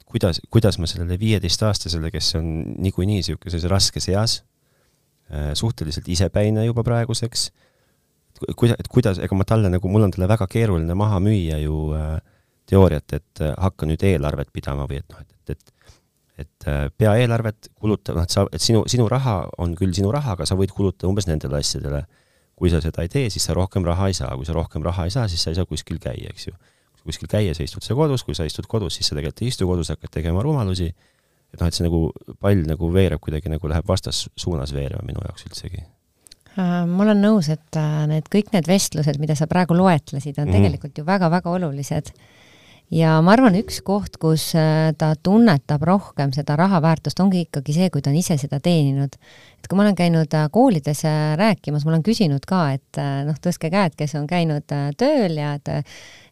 [0.07, 2.51] kuidas, kuidas ma sellele viieteistaastasele, kes on
[2.85, 4.41] niikuinii niisuguses raskes eas,
[5.33, 7.51] äh, suhteliselt isepäine juba praeguseks,
[8.57, 11.81] kuida-, et kuidas, ega ma talle nagu, mul on talle väga keeruline maha müüa ju
[11.97, 12.19] äh,
[12.71, 15.73] teooriat, et äh, hakka nüüd eelarvet pidama või et noh, et, et
[16.37, 20.11] et äh, pea eelarvet, kuluta, noh, et sa, et sinu, sinu raha on küll sinu
[20.13, 22.05] raha, aga sa võid kulutada umbes nendele asjadele.
[22.57, 25.05] kui sa seda ei tee, siis sa rohkem raha ei saa, kui sa rohkem raha
[25.05, 26.55] ei saa, siis sa ei saa kuskil käia, eks ju
[27.07, 29.69] kuskil käia, sa istud sa kodus, kui sa istud kodus, siis sa tegelikult ei istu
[29.69, 30.91] kodus, hakkad tegema rumalusi,
[31.53, 32.07] et noh, et see nagu
[32.43, 37.51] pall nagu veereb kuidagi nagu läheb vastassuunas veerema minu jaoks üldsegi äh, ma olen nõus,
[37.53, 40.59] et äh, need kõik need vestlused, mida sa praegu loetlesid, on mm.
[40.59, 42.13] tegelikult ju väga-väga olulised.
[42.95, 47.79] ja ma arvan, üks koht, kus äh, ta tunnetab rohkem seda raha väärtust, ongi ikkagi
[47.79, 49.17] see, kui ta on ise seda teeninud
[49.67, 51.01] et kui ma olen käinud koolides
[51.41, 55.71] rääkimas, ma olen küsinud ka, et noh, tõstke käed, kes on käinud tööl ja et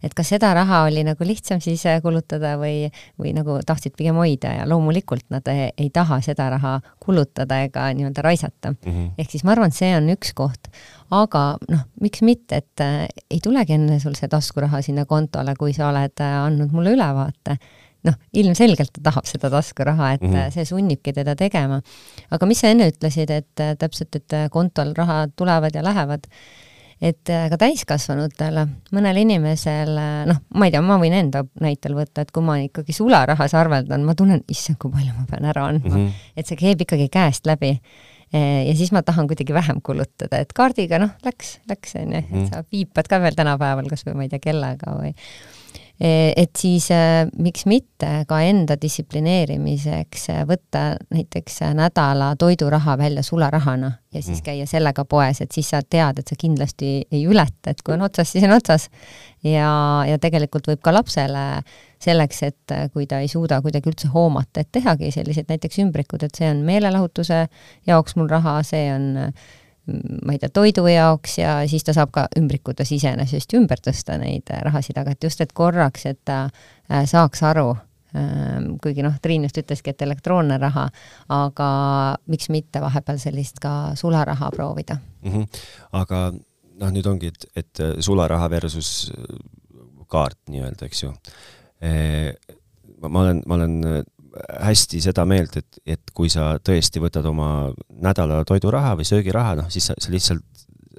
[0.04, 2.90] et kas seda raha oli nagu lihtsam siis kulutada või,
[3.20, 7.88] või nagu tahtsid pigem hoida ja loomulikult nad ei, ei taha seda raha kulutada ega
[7.96, 8.90] nii-öelda raisata mm.
[8.90, 9.14] -hmm.
[9.18, 10.68] ehk siis ma arvan, et see on üks koht.
[11.10, 15.72] aga noh, miks mitte, et äh, ei tulegi enne sul see taskuraha sinna kontole, kui
[15.72, 17.58] sa oled äh, andnud mulle ülevaate
[18.04, 20.52] noh, ilmselgelt ta tahab seda taskuraha, et mm -hmm.
[20.54, 21.80] see sunnibki teda tegema.
[22.30, 26.28] aga mis sa enne ütlesid, et äh, täpselt, et äh, kontol rahad tulevad ja lähevad,
[27.04, 28.64] et ka täiskasvanutele,
[28.96, 29.92] mõnel inimesel,
[30.30, 34.06] noh, ma ei tea, ma võin enda näitel võtta, et kui ma ikkagi sularahas arveldan,
[34.06, 36.00] ma tunnen, issand, kui palju ma pean ära andma mm.
[36.00, 36.26] -hmm.
[36.36, 37.76] et see käib ikkagi käest läbi
[38.34, 42.46] ja siis ma tahan kuidagi vähem kulutada, et kaardiga noh, läks, läks onju, et mhm.
[42.50, 45.12] sa viipad ka veel tänapäeval kas või ma ei tea, kellaga või
[46.00, 50.82] et siis eh, miks mitte ka enda distsiplineerimiseks eh, võtta
[51.14, 54.44] näiteks nädala toiduraha välja sularahana ja siis mm.
[54.48, 58.02] käia sellega poes, et siis sa tead, et sa kindlasti ei ületa, et kui on
[58.08, 58.88] otsas, siis on otsas.
[59.46, 59.70] ja,
[60.08, 61.62] ja tegelikult võib ka lapsele
[62.02, 66.34] selleks, et kui ta ei suuda kuidagi üldse hoomata, et tehagi sellised näiteks ümbrikud, et
[66.34, 67.46] see on meelelahutuse
[67.86, 69.52] jaoks mul raha, see on äh,
[69.86, 74.48] ma ei tea, toidu jaoks ja siis ta saab ka ümbrikutes iseenesest ümber tõsta neid
[74.52, 77.74] äh, rahasid, aga et just, et korraks, et ta äh, saaks aru,
[78.16, 80.88] ähm, kuigi noh, Triin just ütleski, et elektroonne raha,
[81.36, 81.68] aga
[82.32, 85.32] miks mitte vahepeal sellist ka sularaha proovida mm.
[85.32, 85.62] -hmm.
[86.00, 89.12] aga noh, nüüd ongi, et, et äh, sularaha versus
[90.08, 91.12] kaart nii-öelda, eks ju.
[93.08, 97.48] ma olen, ma olen hästi seda meelt, et, et kui sa tõesti võtad oma
[98.02, 100.42] nädala toiduraha või söögiraha, noh siis sa, sa lihtsalt,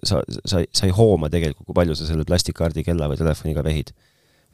[0.05, 3.91] sa, sa, sa ei hooma tegelikult, kui palju sa selle plastikkaardi, kella või telefoniga vehid.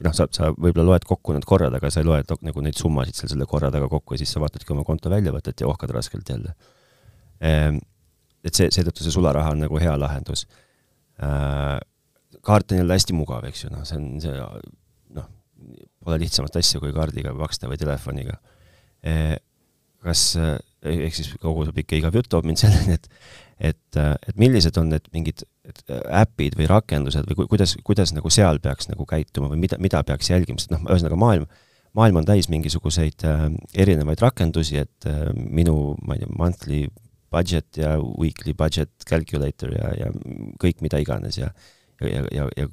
[0.02, 3.14] noh, sa, sa võib-olla loed kokku need korrad, aga sa ei loe nagu neid summasid
[3.14, 6.32] seal selle korra taga kokku ja siis sa vaatadki oma konto väljavõtet ja ohkad raskelt
[6.32, 6.56] jälle.
[7.38, 7.78] Ehm,
[8.42, 10.48] et see, seetõttu see sularaha on nagu hea lahendus.
[11.22, 11.78] Äh,
[12.42, 14.34] kaart on jälle hästi mugav, eks ju, noh, see on see,
[15.14, 15.28] noh,
[16.02, 18.40] pole lihtsamat asja, kui kaardiga maksta või telefoniga
[20.02, 20.58] kas, eh,
[21.06, 23.10] ehk siis kogu see pikk ja igav jutt toob mind selleni, et
[23.62, 25.44] et, eh, et millised on need mingid
[26.18, 30.32] äpid või rakendused või kuidas, kuidas nagu seal peaks nagu käituma või mida, mida peaks
[30.32, 31.46] jälgima, sest noh, ühesõnaga maailm,
[31.94, 33.44] maailm on täis mingisuguseid äh,
[33.84, 36.82] erinevaid rakendusi, et äh, minu, ma ei tea, monthly
[37.32, 40.10] budget ja weekly budget calculator ja, ja
[40.60, 41.52] kõik mida iganes ja
[42.02, 42.66] ja, ja, ja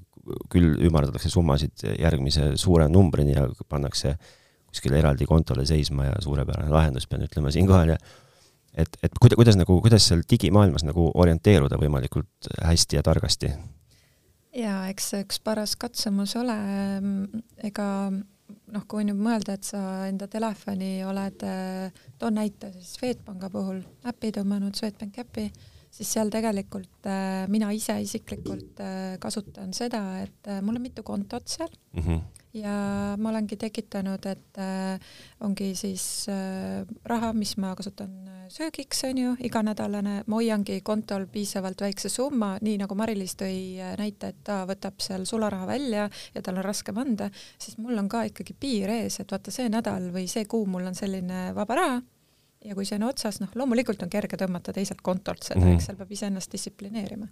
[0.49, 4.33] küll ümardatakse summasid järgmise suure numbrini ja pannakse äh,
[4.69, 7.99] kuskile eraldi kontole seisma ja suurepärane lahendus, pean ütlema siinkohal ja
[8.77, 13.53] et, et kuida-, kuidas nagu, kuidas seal digimaailmas nagu orienteeruda võimalikult hästi ja targasti?
[14.55, 16.57] jaa, eks see üks paras katsumus ole,
[17.65, 21.45] ega noh, kui nüüd mõelda, et sa enda telefoni oled,
[22.21, 25.45] toon näite siis Swedbanka puhul, äpi tõmmanud, Swedbank äpi,
[25.93, 31.49] siis seal tegelikult äh, mina ise isiklikult äh, kasutan seda, et mul on mitu kontot
[31.49, 32.73] seal mm -hmm ja
[33.17, 39.17] ma olengi tekitanud, et äh, ongi siis äh, raha, mis ma kasutan äh, söögiks, on
[39.21, 44.41] ju, iganädalane, ma hoiangi kontol piisavalt väikse summa, nii nagu Mari-Liis tõi äh, näite, et
[44.47, 47.29] ta võtab seal sularaha välja ja tal on raskem anda,
[47.61, 50.89] siis mul on ka ikkagi piir ees, et vaata, see nädal või see kuu mul
[50.89, 52.01] on selline vaba raha.
[52.65, 55.77] Ja kui see on otsas, noh, loomulikult on kerge tõmmata teiselt kontolt seda mm, -hmm.
[55.77, 57.29] eks seal peab iseennast distsiplineerima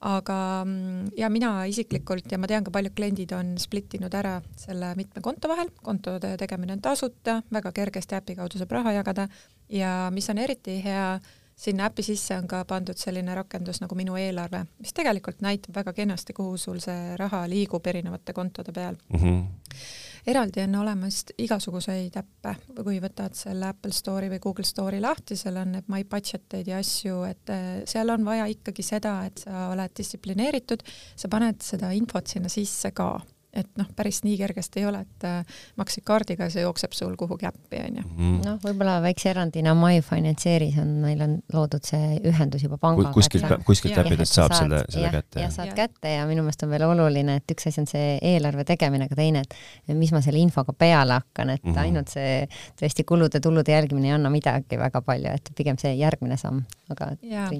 [0.00, 4.38] aga mm, ja mina isiklikult ja ma tean ka paljud kliendid on split inud ära
[4.56, 9.28] selle mitme konto vahel, kontode tegemine on tasuta, väga kergesti äpi kaudu saab raha jagada.
[9.68, 11.18] Ja mis on eriti hea,
[11.56, 15.92] sinna äpi sisse on ka pandud selline rakendus nagu Minu eelarve, mis tegelikult näitab väga
[15.92, 18.96] kenasti, kuhu sul see raha liigub erinevate kontode peal.
[19.12, 19.20] Mm.
[19.20, 25.38] -hmm eraldi on olemas igasuguseid äppe, kui võtad selle Apple Store'i või Google Store'i lahti,
[25.38, 29.44] seal on need My Budget'id ja asju, et äh, seal on vaja ikkagi seda, et
[29.44, 30.84] sa oled distsiplineeritud,
[31.16, 33.14] sa paned seda infot sinna sisse ka
[33.50, 37.16] et noh, päris nii kergesti ei ole, et äh, maksid kaardiga ja see jookseb sul
[37.18, 38.04] kuhugi äppi, onju.
[38.06, 38.36] Mhm.
[38.46, 43.10] noh, võib-olla väikse erandina MyFinanceeris on, meil on loodud see ühendus juba pangaga.
[43.16, 45.42] kuskilt, kuskilt äppidest saab saad, selle, selle ja, kätte.
[45.42, 45.76] ja saad ja.
[45.80, 49.18] kätte ja minu meelest on veel oluline, et üks asi on see eelarve tegemine, aga
[49.18, 51.82] teine, et mis ma selle infoga peale hakkan, et mm -hmm.
[51.82, 52.46] ainult see
[52.78, 56.62] tõesti kulude-tulude jälgimine ei anna midagi väga palju, et pigem see järgmine samm,
[56.94, 57.50] aga jaa,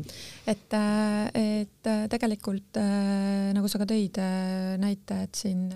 [0.46, 2.78] et, äh, et äh, tegelikult
[3.50, 4.22] nagu sa ka tõid
[4.78, 5.66] näite, et siin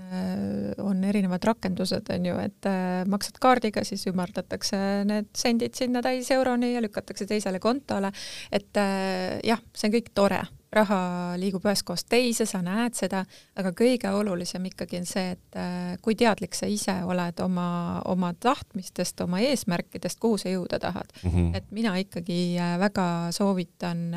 [0.85, 6.31] on erinevad rakendused, on ju, et äh, maksad kaardiga, siis ümardatakse need sendid sinna täis
[6.35, 8.13] euroni ja lükatakse teisele kontole,
[8.53, 10.41] et äh, jah, see on kõik tore,
[10.75, 10.99] raha
[11.39, 13.23] liigub ühest kohast teise, sa näed seda,
[13.61, 15.59] aga kõige olulisem ikkagi on see, et
[16.03, 17.69] kui teadlik sa ise oled oma,
[18.11, 21.31] oma tahtmistest, oma eesmärkidest, kuhu sa jõuda tahad mm.
[21.31, 21.55] -hmm.
[21.57, 24.11] et mina ikkagi väga soovitan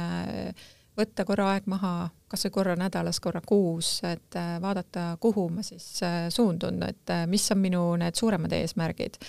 [0.97, 5.63] võtta korra aeg maha, kas või korra nädalas, korra kuus, et äh, vaadata, kuhu ma
[5.65, 9.19] siis äh, suundun, et äh, mis on minu need suuremad eesmärgid.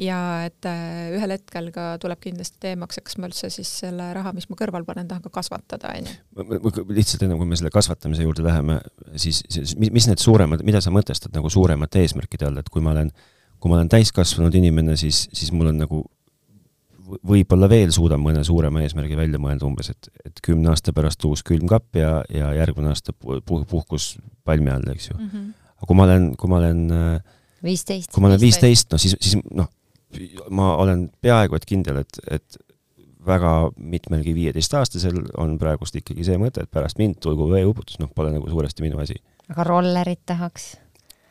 [0.00, 0.66] ja et
[1.12, 4.56] ühel hetkel ka tuleb kindlasti teemaks, et kas ma üldse siis selle raha, mis ma
[4.58, 6.86] kõrval panen, tahan ka kasvatada, on ju.
[6.88, 8.80] lihtsalt enne, kui me selle kasvatamise juurde läheme,
[9.16, 12.94] siis, siis mis need suuremad, mida sa mõtestad nagu suuremate eesmärkide all, et kui ma
[12.96, 13.12] olen,
[13.60, 16.06] kui ma olen täiskasvanud inimene, siis, siis mul on nagu
[17.26, 21.42] võib-olla veel suudan mõne suurema eesmärgi välja mõelda umbes, et, et kümne aasta pärast uus
[21.46, 24.14] külmkapp ja, ja järgmine aasta puh-, puhkus
[24.46, 25.28] palmi all, eks ju mm.
[25.28, 25.52] -hmm.
[25.76, 29.16] aga kui ma olen, kui ma olen äh, viisteist, kui ma olen viisteist, no siis,
[29.20, 29.70] siis noh,
[30.50, 32.60] ma olen peaaegu et kindel, et, et
[33.26, 38.32] väga mitmelgi viieteistaastasel on praegust ikkagi see mõte, et pärast mind tulgu veeuputus, noh, pole
[38.32, 39.18] nagu suuresti minu asi.
[39.48, 40.76] aga rollerit tahaks?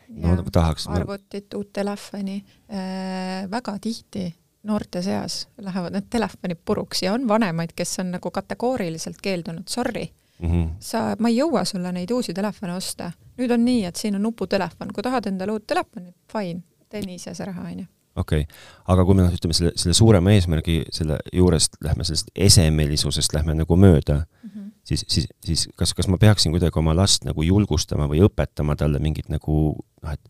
[0.09, 0.87] no ja, tahaks.
[0.87, 4.29] arvutit, uut telefoni äh,, väga tihti
[4.69, 10.07] noorte seas lähevad need telefonid puruks ja on vanemaid, kes on nagu kategooriliselt keeldunud, sorry
[10.39, 10.69] mm, -hmm.
[10.79, 13.11] sa, ma ei jõua sulle neid uusi telefone osta.
[13.37, 17.15] nüüd on nii, et siin on nuputelefon, kui tahad endale uut telefoni, fine, tee nii
[17.15, 20.81] ise see raha, onju okei okay., aga kui me noh, ütleme selle, selle suurema eesmärgi
[20.95, 24.71] selle juurest lähme sellest esemelisusest lähme nagu mööda mm, -hmm.
[24.83, 28.99] siis, siis, siis kas, kas ma peaksin kuidagi oma last nagu julgustama või õpetama talle
[28.99, 29.55] mingit nagu
[30.03, 30.21] noh, et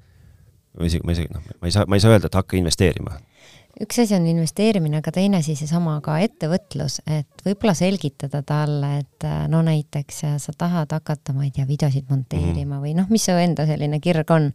[0.79, 3.17] ma isegi, ma isegi noh, ma ei saa, ma ei saa öelda, et hakka investeerima
[3.83, 9.27] üks asi on investeerimine, aga teine asi seesama ka ettevõtlus, et võib-olla selgitada talle, et
[9.27, 12.83] äh, no näiteks äh, sa tahad hakata, ma ei tea, videosid monteerima mm.
[12.83, 14.51] või noh, mis su enda selline kirg on.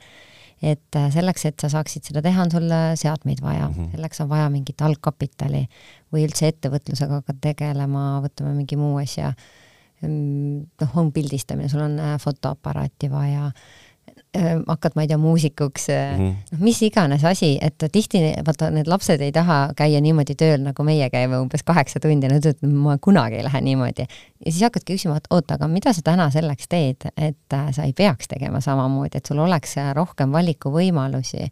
[0.64, 2.68] et äh, selleks, et sa saaksid seda teha, on sul
[3.00, 3.90] seadmeid vaja mm, -hmm.
[3.96, 5.66] selleks on vaja mingit algkapitali
[6.12, 9.34] või üldse ettevõtlusega hakkad tegelema, võtame mingi muu asja.
[10.02, 13.50] Mm, noh, on pildistamine, sul on fotoaparaati vaja
[14.34, 16.34] hakkad, ma ei tea, muusikuks mm, -hmm.
[16.52, 20.86] noh, mis iganes asi, et tihti vaata, need lapsed ei taha käia niimoodi tööl, nagu
[20.86, 24.06] meie käime umbes kaheksa tundi, nad ütlevad, ma kunagi ei lähe niimoodi.
[24.44, 27.84] ja siis hakkadki küsima, et oota, aga mida sa täna selleks teed, et äh, sa
[27.84, 31.48] ei peaks tegema samamoodi, et sul oleks äh, rohkem valikuvõimalusi.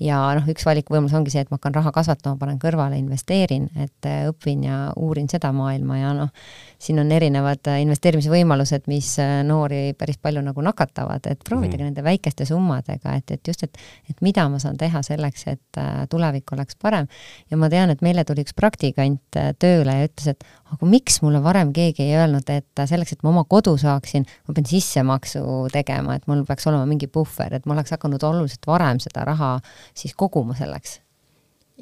[0.00, 4.08] ja noh, üks valikuvõimalus ongi see, et ma hakkan raha kasvatama, panen kõrvale, investeerin, et
[4.28, 6.32] õpin ja uurin seda maailma ja noh,
[6.78, 9.14] siin on erinevad investeerimisvõimalused, mis
[9.46, 11.92] noori päris palju nagu nakatavad, et proovidagi mm -hmm.
[11.92, 13.78] nende väike väikeste summadega, et, et just, et,
[14.10, 17.08] et mida ma saan teha selleks, et äh, tulevik oleks parem.
[17.50, 21.20] ja ma tean, et meile tuli üks praktikant äh, tööle ja ütles, et aga miks
[21.22, 24.68] mulle varem keegi ei öelnud, et äh, selleks, et ma oma kodu saaksin, ma pean
[24.70, 29.26] sissemaksu tegema, et mul peaks olema mingi puhver, et ma oleks hakanud oluliselt varem seda
[29.28, 29.58] raha
[29.94, 31.00] siis koguma selleks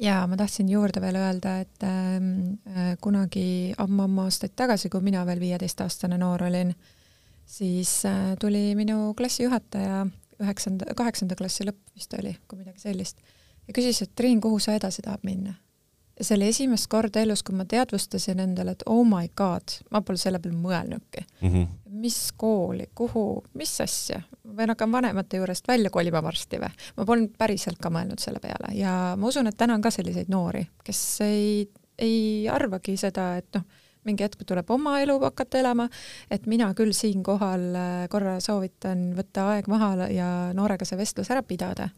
[0.01, 5.21] jaa, ma tahtsin juurde veel öelda, et ähm, äh, kunagi ammu-ammu aastaid tagasi, kui mina
[5.27, 6.73] veel viieteistaastane noor olin,
[7.45, 10.05] siis äh, tuli minu klassijuhataja
[10.41, 13.21] üheksanda, kaheksanda klassi lõpp vist oli, kui midagi sellist,
[13.67, 15.57] ja küsis, et Triin, kuhu sa edasi tahad minna?
[16.21, 20.03] ja see oli esimest korda elus, kui ma teadvustasin endale, et oh my god, ma
[20.05, 21.47] pole selle peale mõelnudki mm.
[21.49, 21.67] -hmm.
[22.03, 26.69] mis kooli, kuhu, mis asja, ma pean hakkama vanemate juurest välja kolima varsti või?
[26.97, 30.29] ma polnud päriselt ka mõelnud selle peale ja ma usun, et täna on ka selliseid
[30.29, 33.65] noori, kes ei, ei arvagi seda, et noh,
[34.07, 35.87] mingi hetk tuleb oma elu hakata elama,
[36.31, 41.43] et mina küll siinkohal äh, korra soovitan võtta aeg maha ja noorega see vestlus ära
[41.45, 41.89] pidada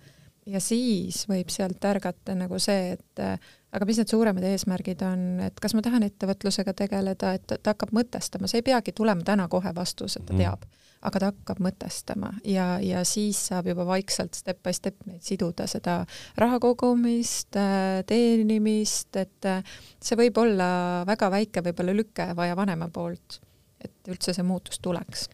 [0.49, 5.25] ja siis võib sealt ärgata nagu see, et äh, aga mis need suuremad eesmärgid on,
[5.47, 9.47] et kas ma tahan ettevõtlusega tegeleda, et ta hakkab mõtestama, see ei peagi tulema täna
[9.51, 10.41] kohe vastus, et ta mhm.
[10.43, 15.05] teab mm., aga ta hakkab mõtestama ja, ja siis saab juba vaikselt step by step
[15.09, 16.01] neid siduda, seda
[16.39, 19.49] raha kogumist, äh, teenimist, et
[19.99, 20.69] see võib olla
[21.07, 23.39] väga väike võib-olla lüke vaja vanema poolt,
[23.83, 25.29] et üldse see muutus tuleks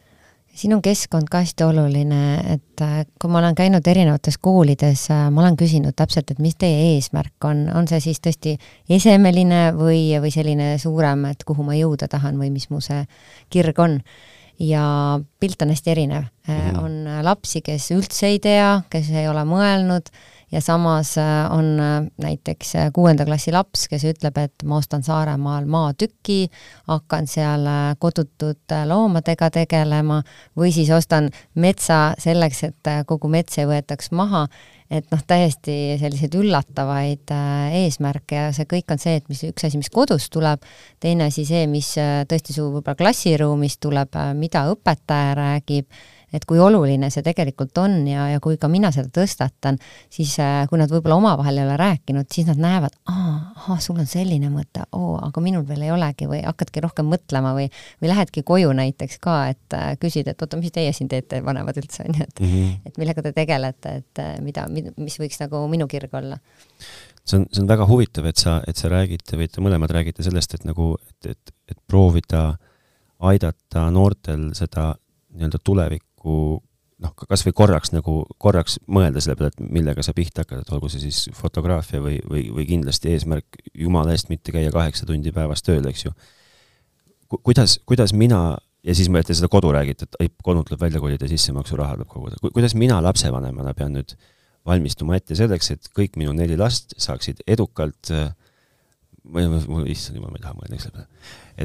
[0.55, 2.21] siin on keskkond ka hästi oluline,
[2.53, 6.57] et äh, kui ma olen käinud erinevates koolides, äh, ma olen küsinud täpselt, et mis
[6.59, 8.55] teie eesmärk on, on see siis tõesti
[8.89, 13.05] esemeline või, või selline suurem, et kuhu ma jõuda tahan või mis mu see
[13.53, 13.99] kirg on.
[14.59, 16.55] Ja pilt on hästi erinev mm.
[16.55, 16.83] -hmm.
[16.83, 20.11] on lapsi, kes üldse ei tea, kes ei ole mõelnud
[20.51, 25.03] ja samas äh, on äh, näiteks äh, kuuenda klassi laps, kes ütleb, et ma ostan
[25.03, 26.49] Saaremaal maatüki,
[26.89, 27.67] hakkan seal
[27.99, 30.21] kodutute loomadega tegelema
[30.57, 34.45] või siis ostan metsa selleks, et kogu mets ei võetaks maha,
[34.89, 37.33] et noh, täiesti selliseid üllatavaid
[37.77, 40.65] eesmärke ja see kõik on see, et mis üks asi, mis kodust tuleb,
[40.99, 41.91] teine asi see, mis
[42.29, 45.85] tõesti su võib-olla klassiruumist tuleb, mida õpetaja räägib
[46.33, 49.79] et kui oluline see tegelikult on ja, ja kui ka mina seda tõstatan,
[50.13, 54.09] siis äh, kui nad võib-olla omavahel ei ole rääkinud, siis nad näevad, ahah, sul on
[54.09, 56.29] selline mõte, oo, aga minul veel ei olegi.
[56.29, 57.67] Või hakkadki rohkem mõtlema või,
[58.01, 61.77] või lähedki koju näiteks ka, et äh, küsid, et oota, mis teie siin teete, vanemad
[61.81, 62.89] üldse, on ju, et mm, -hmm.
[62.89, 66.39] et millega te tegelete, et äh, mida, mis võiks nagu minu kirg olla?
[67.29, 70.23] See on, see on väga huvitav, et sa, et sa räägite või te mõlemad räägite
[70.25, 72.55] sellest, et nagu, et, et, et proovida
[73.19, 74.93] aidata noortel seda
[75.35, 76.59] nii-öelda tulevik, nagu
[76.99, 80.73] noh, kas või korraks nagu, korraks mõelda selle peale, et millega sa pihta hakkad, et
[80.75, 85.33] olgu see siis fotograafia või, või, või kindlasti eesmärk jumala eest mitte käia kaheksa tundi
[85.35, 86.13] päevas tööl, eks ju.
[87.39, 91.27] kuidas, kuidas mina ja siis mõtlete seda kodu räägite, et ai, kodunt tuleb välja kolida,
[91.31, 92.41] sissemaksuraha tuleb koguda.
[92.43, 94.15] kuidas mina lapsevanemana pean nüüd
[94.67, 98.31] valmistuma ette selleks, et kõik minu neli last saaksid edukalt äh,
[99.23, 101.07] ma ei, issand jumal, ma ei taha mõelda selle peale.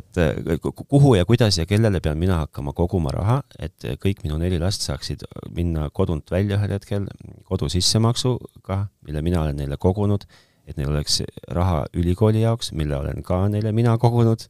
[0.01, 4.39] et äh, kuhu ja kuidas ja kellele pean mina hakkama koguma raha, et kõik minu
[4.41, 7.07] neli last saaksid minna kodunt välja ühel hetkel
[7.45, 10.27] kodu sissemaksuga, mille mina olen neile kogunud,
[10.67, 14.47] et neil oleks raha ülikooli jaoks, mille olen ka neile mina kogunud,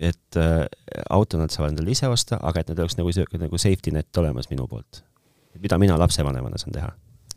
[0.00, 0.66] et äh,
[1.10, 4.22] auto nad saavad endale ise osta, aga et neil oleks nagu see, nagu safety net
[4.22, 5.04] olemas minu poolt.
[5.56, 6.90] mida mina lapsevanemana saan teha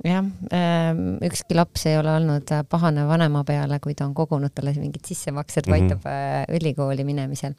[0.05, 4.53] jah, ähm, ükski laps ei ole olnud äh, pahane vanema peale, kui ta on kogunud
[4.55, 6.07] talle mingid sissemaksed mm, -hmm.
[6.07, 7.53] äh, ülikooli minemisel.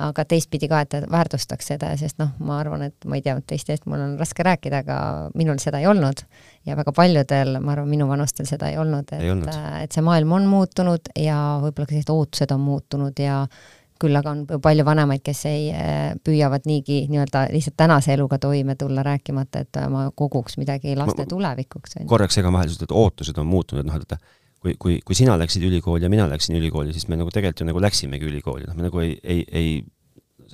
[0.00, 3.34] aga teistpidi ka, et ta väärtustaks seda, sest noh, ma arvan, et ma ei tea,
[3.46, 6.22] teiste eest mul on raske rääkida, aga minul seda ei olnud
[6.64, 10.46] ja väga paljudel, ma arvan, minuvanustel seda ei olnud, et, äh, et see maailm on
[10.46, 13.46] muutunud ja võib-olla ka sellised ootused on muutunud ja
[14.00, 18.76] küll aga on palju vanemaid, kes ei, äh, püüavad niigi nii-öelda lihtsalt tänase eluga toime
[18.80, 22.00] tulla, rääkimata, et ma koguks midagi laste ma, tulevikuks.
[22.10, 24.16] korraks segan vahele, et ootused on muutunud, noh, et
[24.60, 27.70] kui, kui, kui sina läksid ülikooli ja mina läksin ülikooli, siis me nagu tegelikult ju
[27.70, 29.72] nagu läksimegi ülikooli, noh, me nagu ei, ei, ei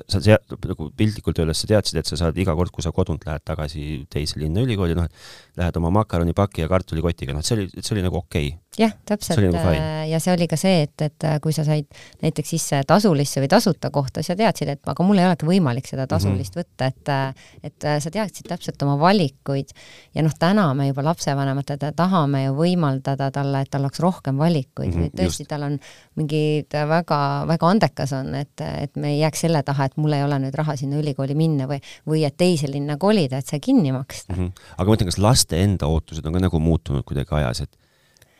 [0.05, 3.25] sa tea-, nagu piltlikult öeldes sa teadsid, et sa saad iga kord, kui sa kodunt
[3.27, 7.59] lähed tagasi teise linna ülikooli, noh, et lähed oma makaronipaki ja kartulikotiga, noh, et see
[7.59, 8.61] oli, see oli nagu okei okay.
[8.81, 11.89] Jah, täpselt, nagu äh, ja see oli ka see, et, et äh, kui sa said
[12.23, 16.07] näiteks sisse tasulisse või tasuta kohta, sa teadsid, et aga mul ei olegi võimalik seda
[16.11, 16.67] tasulist mm -hmm.
[16.67, 19.73] võtta, et äh, et sa teadsid täpselt oma valikuid
[20.15, 24.91] ja noh, täna me juba lapsevanematena tahame ju võimaldada talle, et tal oleks rohkem valikuid
[24.91, 25.79] mm, -hmm, nüüd tõesti, tal on
[26.17, 30.25] mingi väga, väga andekas on, et, et me ei jääks selle taha, et mul ei
[30.25, 33.93] ole nüüd raha sinna ülikooli minna või, või et teise linna kolida, et see kinni
[33.93, 34.39] maksta mm.
[34.39, 34.71] -hmm.
[34.77, 37.86] aga ma mõtlen, kas laste enda ootused on ka nagu muutunud kuidagi ajas, et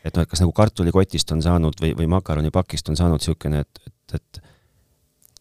[0.03, 3.81] et noh, et kas nagu kartulikotist on saanud või, või makaronipakist on saanud niisugune, et,
[3.87, 4.45] et, et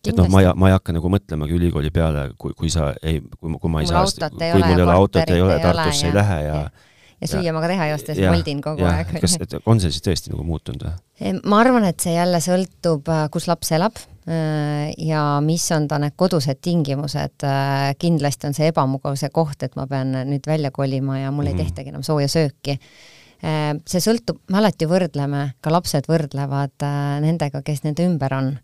[0.07, 3.19] et noh, ma ei, ma ei hakka nagu mõtlemagi ülikooli peale, kui, kui sa ei,
[3.41, 6.15] kui, kui ma ei mul saa, kui mul ei ole autot, ei ole, Tartusse ei
[6.15, 9.15] lähe ja, ja ja süüa ma ka teha ei osta, sest moldin kogu ja, aeg.
[9.23, 11.33] kas, on see siis tõesti nagu muutunud või?
[11.49, 13.97] ma arvan, et see jälle sõltub, äh, kus laps elab
[14.29, 17.47] äh, ja mis on ta need kodused tingimused.
[17.49, 21.49] Äh, kindlasti on see ebamugavuse koht, et ma pean nüüd välja kolima ja mul mm
[21.49, 21.49] -hmm.
[21.49, 21.65] ei mhm.
[21.65, 22.77] tehtagi enam sooja sööki
[23.41, 26.85] see sõltub, me alati võrdleme, ka lapsed võrdlevad
[27.23, 28.55] nendega, kes nende ümber on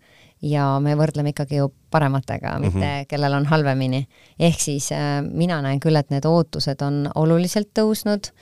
[0.43, 3.07] ja me võrdleme ikkagi ju parematega, mitte mm -hmm.
[3.09, 4.07] kellel on halvemini.
[4.39, 8.33] ehk siis äh, mina näen küll, et need ootused on oluliselt tõusnud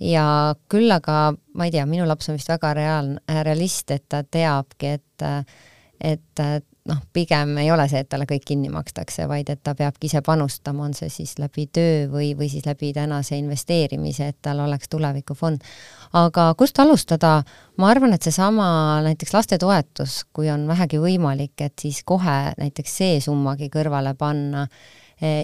[0.00, 4.22] ja küll aga ma ei tea, minu laps on vist väga reaalne, realist, et ta
[4.22, 5.22] teabki, et
[6.00, 6.40] et
[6.88, 10.22] noh, pigem ei ole see, et talle kõik kinni makstakse, vaid et ta peabki ise
[10.26, 14.90] panustama, on see siis läbi töö või, või siis läbi tänase investeerimise, et tal oleks
[14.92, 15.62] tulevikufond.
[16.18, 17.42] aga kust alustada,
[17.78, 18.66] ma arvan, et seesama
[19.06, 24.66] näiteks lastetoetus, kui on vähegi võimalik, et siis kohe näiteks see summagi kõrvale panna,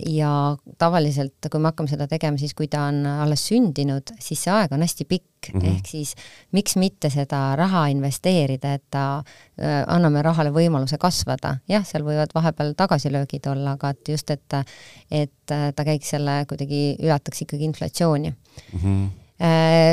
[0.07, 0.31] ja
[0.79, 4.73] tavaliselt, kui me hakkame seda tegema siis, kui ta on alles sündinud, siis see aeg
[4.75, 5.77] on hästi pikk mm, -hmm.
[5.77, 6.15] ehk siis
[6.53, 9.23] miks mitte seda raha investeerida, et ta,
[9.87, 14.59] anname rahale võimaluse kasvada, jah, seal võivad vahepeal tagasilöögid olla, aga et just, et
[15.11, 18.79] et ta käiks selle kuidagi, ületaks ikkagi inflatsiooni mm.
[18.83, 19.09] -hmm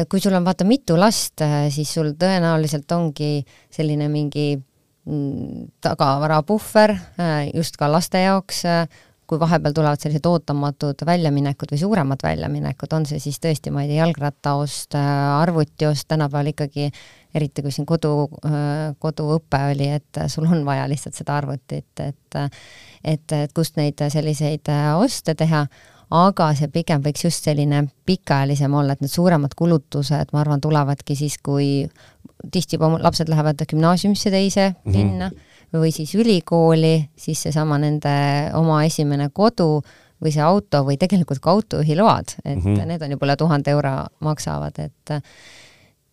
[0.10, 6.96] kui sul on vaata mitu last, siis sul tõenäoliselt ongi selline mingi mm, tagavarapuhver
[7.54, 8.64] just ka laste jaoks,
[9.28, 13.90] kui vahepeal tulevad sellised ootamatud väljaminekud või suuremad väljaminekud, on see siis tõesti, ma ei
[13.90, 16.92] tea, jalgrattaost, arvutiost, tänapäeval ikkagi
[17.36, 18.14] eriti kui siin kodu,
[19.02, 22.40] koduõpe oli, et sul on vaja lihtsalt seda arvutit, et
[23.06, 24.70] et, et kust neid selliseid
[25.00, 25.66] oste teha,
[26.14, 31.18] aga see pigem võiks just selline pikaajalisem olla, et need suuremad kulutused, ma arvan, tulevadki
[31.18, 31.88] siis, kui
[32.52, 35.45] tihti juba lapsed lähevad gümnaasiumisse teise mm -hmm.
[35.74, 38.16] Või siis ülikooli, siis seesama nende
[38.54, 39.82] oma esimene kodu
[40.24, 42.88] või see auto või tegelikult ka autojuhiload, et mm -hmm.
[42.88, 45.16] need on juba üle tuhande euro maksavad, et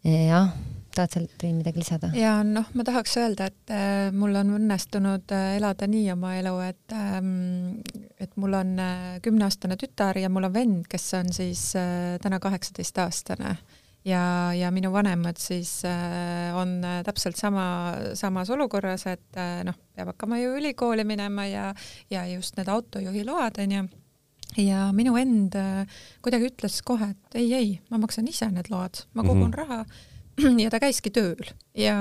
[0.05, 0.51] jah,
[0.95, 2.11] tahad sealt midagi lisada?
[2.17, 6.55] ja noh, ma tahaks öelda, et äh, mul on õnnestunud äh, elada nii oma elu,
[6.67, 7.81] et ähm,
[8.21, 12.41] et mul on äh, kümneaastane tütar ja mul on vend, kes on siis äh, täna
[12.43, 13.57] kaheksateistaastane
[14.05, 17.65] ja, ja minu vanemad siis äh, on äh, täpselt sama,
[18.19, 21.73] samas olukorras, et äh, noh, peab hakkama ju ülikooli minema ja,
[22.11, 23.89] ja just need autojuhiload onju.
[24.61, 29.05] ja minu vend äh, kuidagi ütles kohe, et ei, ei, ma maksan ise need load,
[29.15, 29.59] ma kogun mm -hmm.
[29.59, 29.85] raha
[30.65, 31.45] ja ta käiski tööl
[31.77, 31.97] ja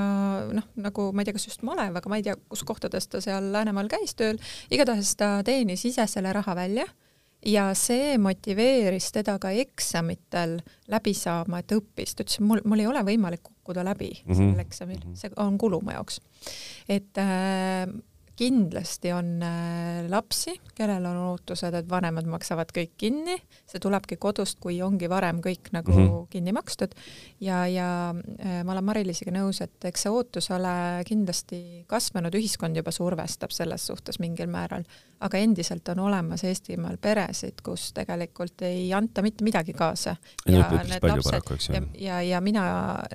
[0.53, 3.21] noh, nagu ma ei tea, kas just malev, aga ma ei tea, kus kohtades ta
[3.21, 4.39] seal Läänemaal käis tööl,
[4.71, 6.87] igatahes ta teenis ise selle raha välja
[7.45, 10.59] ja see motiveeris teda ka eksamitel
[10.91, 14.37] läbi saama, et õppis, ta ütles, mul, mul ei ole võimalik kukkuda läbi mm -hmm.
[14.37, 16.21] sellel eksamil, see on kulu mu jaoks.
[16.89, 17.87] et äh,
[18.35, 23.35] kindlasti on äh, lapsi, kellel on ootused, et vanemad maksavad kõik kinni,
[23.69, 26.27] see tulebki kodust, kui ongi varem kõik nagu mm -hmm.
[26.29, 26.95] kinni makstud
[27.41, 32.75] ja, ja äh, ma olen Mari-Liisiga nõus, et eks see ootus ole kindlasti kasvanud, ühiskond
[32.75, 34.83] juba survestab selles suhtes mingil määral,
[35.19, 40.15] aga endiselt on olemas Eestimaal peresid, kus tegelikult ei anta mitte midagi kaasa.
[40.47, 42.63] ja need lapsed ja, ja, ja mina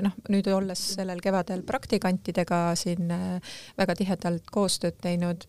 [0.01, 3.41] noh, nüüd olles sellel kevadel praktikantidega siin äh,
[3.79, 5.47] väga tihedalt koostööd teinud,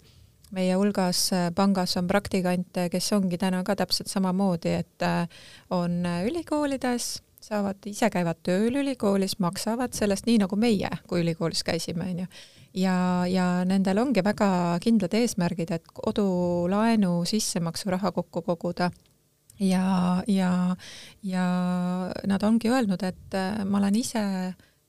[0.55, 5.25] meie hulgas äh, pangas on praktikante, kes ongi täna ka täpselt samamoodi, et äh,
[5.73, 11.63] on äh, ülikoolides, saavad, ise käivad tööl ülikoolis, maksavad sellest nii nagu meie, kui ülikoolis
[11.67, 12.27] käisime, onju
[12.77, 14.49] ja, ja nendel ongi väga
[14.83, 18.91] kindlad eesmärgid, et kodulaenu sissemaksuraha kokku koguda.
[19.57, 20.75] Ja, ja,
[21.25, 21.45] ja
[22.29, 24.21] nad ongi öelnud, et ma olen ise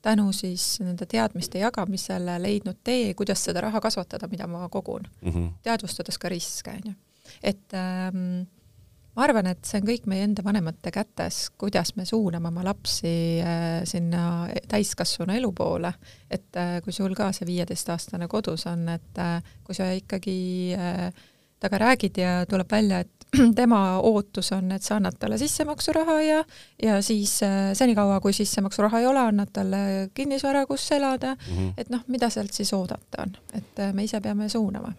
[0.03, 5.31] tänu siis nende teadmiste jagamisele leidnud tee, kuidas seda raha kasvatada, mida ma kogun mm,
[5.31, 5.51] -hmm.
[5.63, 6.95] teadvustades ka riske, on ju.
[7.43, 8.47] et ähm,
[9.17, 13.41] ma arvan, et see on kõik meie enda vanemate kätes, kuidas me suuname oma lapsi
[13.43, 15.93] äh, sinna täiskasvanu elu poole,
[16.31, 20.39] et äh, kui sul ka see viieteistaastane kodus on, et äh, kui sa ikkagi
[20.79, 21.13] äh,
[21.61, 23.18] temaga räägid ja tuleb välja, et
[23.61, 26.45] tema ootus on, et sa annad talle sissemaksuraha ja,
[26.83, 31.73] ja siis äh, senikaua, kui sissemaksuraha ei ole, annad talle kinnisvara, kus elada mm, -hmm.
[31.77, 34.93] et noh, mida sealt siis oodata on, et äh, me ise peame suunama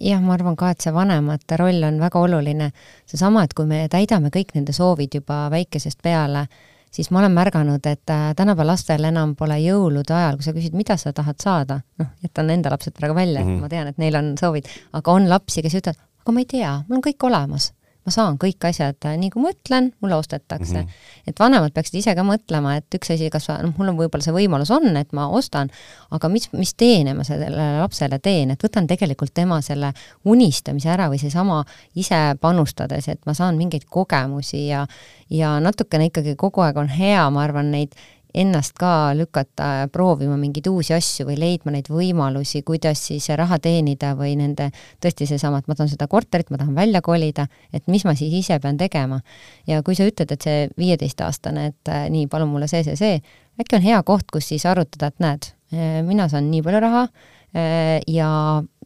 [0.00, 2.70] jah, ma arvan ka, et see vanemate roll on väga oluline.
[3.06, 6.46] seesama, et kui me täidame kõik nende soovid juba väikesest peale,
[6.94, 10.74] siis ma olen märganud, et äh, tänapäeva lastel enam pole jõulude ajal, kui sa küsid,
[10.78, 13.60] mida sa tahad saada, noh, jätan enda lapsed praegu välja mm, -hmm.
[13.60, 16.76] ma tean, et neil on soovid, aga on lapsi, kes ütlevad, aga ma ei tea,
[16.88, 17.72] mul on kõik olemas.
[18.04, 20.88] ma saan kõik asjad, äh, nii kui ma ütlen, mulle ostetakse mm.
[20.90, 21.28] -hmm.
[21.30, 24.34] et vanemad peaksid ise ka mõtlema, et üks asi, kas noh, mul on võib-olla see
[24.34, 25.70] võimalus on, et ma ostan,
[26.10, 29.94] aga mis, mis teene ma sellele lapsele teen, et võtan tegelikult tema selle
[30.24, 31.62] unistamise ära või seesama
[31.94, 34.84] ise panustades, et ma saan mingeid kogemusi ja
[35.30, 37.96] ja natukene ikkagi kogu aeg on hea, ma arvan, neid
[38.34, 44.14] ennast ka lükata proovima mingeid uusi asju või leidma neid võimalusi, kuidas siis raha teenida
[44.18, 44.70] või nende,
[45.02, 48.34] tõesti seesama, et ma tahan seda korterit, ma tahan välja kolida, et mis ma siis
[48.34, 49.20] ise pean tegema.
[49.66, 53.22] ja kui sa ütled, et see viieteistaastane, et äh, nii, palun mulle see, see, see,
[53.60, 57.06] äkki on hea koht, kus siis arutada, et näed, äh, mina saan nii palju raha
[57.06, 58.30] äh, ja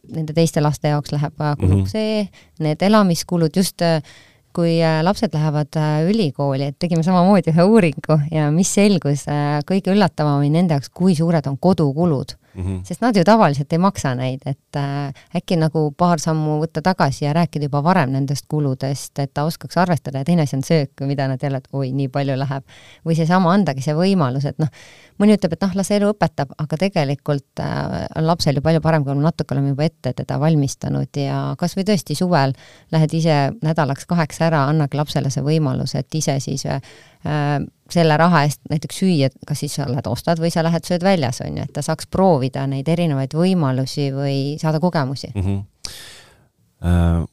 [0.09, 1.89] nende teiste laste jaoks läheb kuluks mm -hmm.
[1.89, 2.29] see,
[2.59, 3.81] need elamiskulud just
[4.59, 9.59] kui äh, lapsed lähevad äh, ülikooli, et tegime samamoodi ühe uuringu ja mis selgus, äh,
[9.67, 12.67] kõige üllatavam oli nende jaoks, kui suured on kodukulud mm.
[12.67, 12.83] mm, -hmm.
[12.83, 17.25] sest nad ju tavaliselt ei maksa neid, et äh, äkki nagu paar sammu võtta tagasi
[17.25, 21.01] ja rääkida juba varem nendest kuludest, et ta oskaks arvestada ja teine asi on söök,
[21.01, 22.63] mida nad jälle, et oi, nii palju läheb.
[23.05, 24.67] või seesama, andagi see võimalus, et noh,
[25.19, 29.03] mõni ütleb, et noh, las elu õpetab, aga tegelikult äh, on lapsel ju palju parem,
[29.03, 32.53] kui me natuke oleme juba ette teda valmistanud ja kas või tõesti suvel
[32.91, 36.81] lähed ise nädalaks kaheks ära, annagi lapsele see võimalus, et ise siis äh,
[37.93, 41.41] selle raha eest näiteks süüa, kas siis sa lähed ostad või sa lähed sööd väljas,
[41.45, 45.43] on ju, et ta saaks proovida neid erinevaid võimalusi või saada kogemusi mm.
[45.43, 45.67] -hmm.
[46.79, 47.27] Uh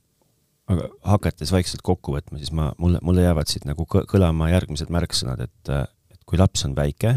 [0.67, 5.45] aga hakates vaikselt kokku võtma, siis ma, mulle, mulle jäävad siit nagu kõlama järgmised märksõnad,
[5.47, 5.71] et,
[6.11, 7.17] et kui laps on väike,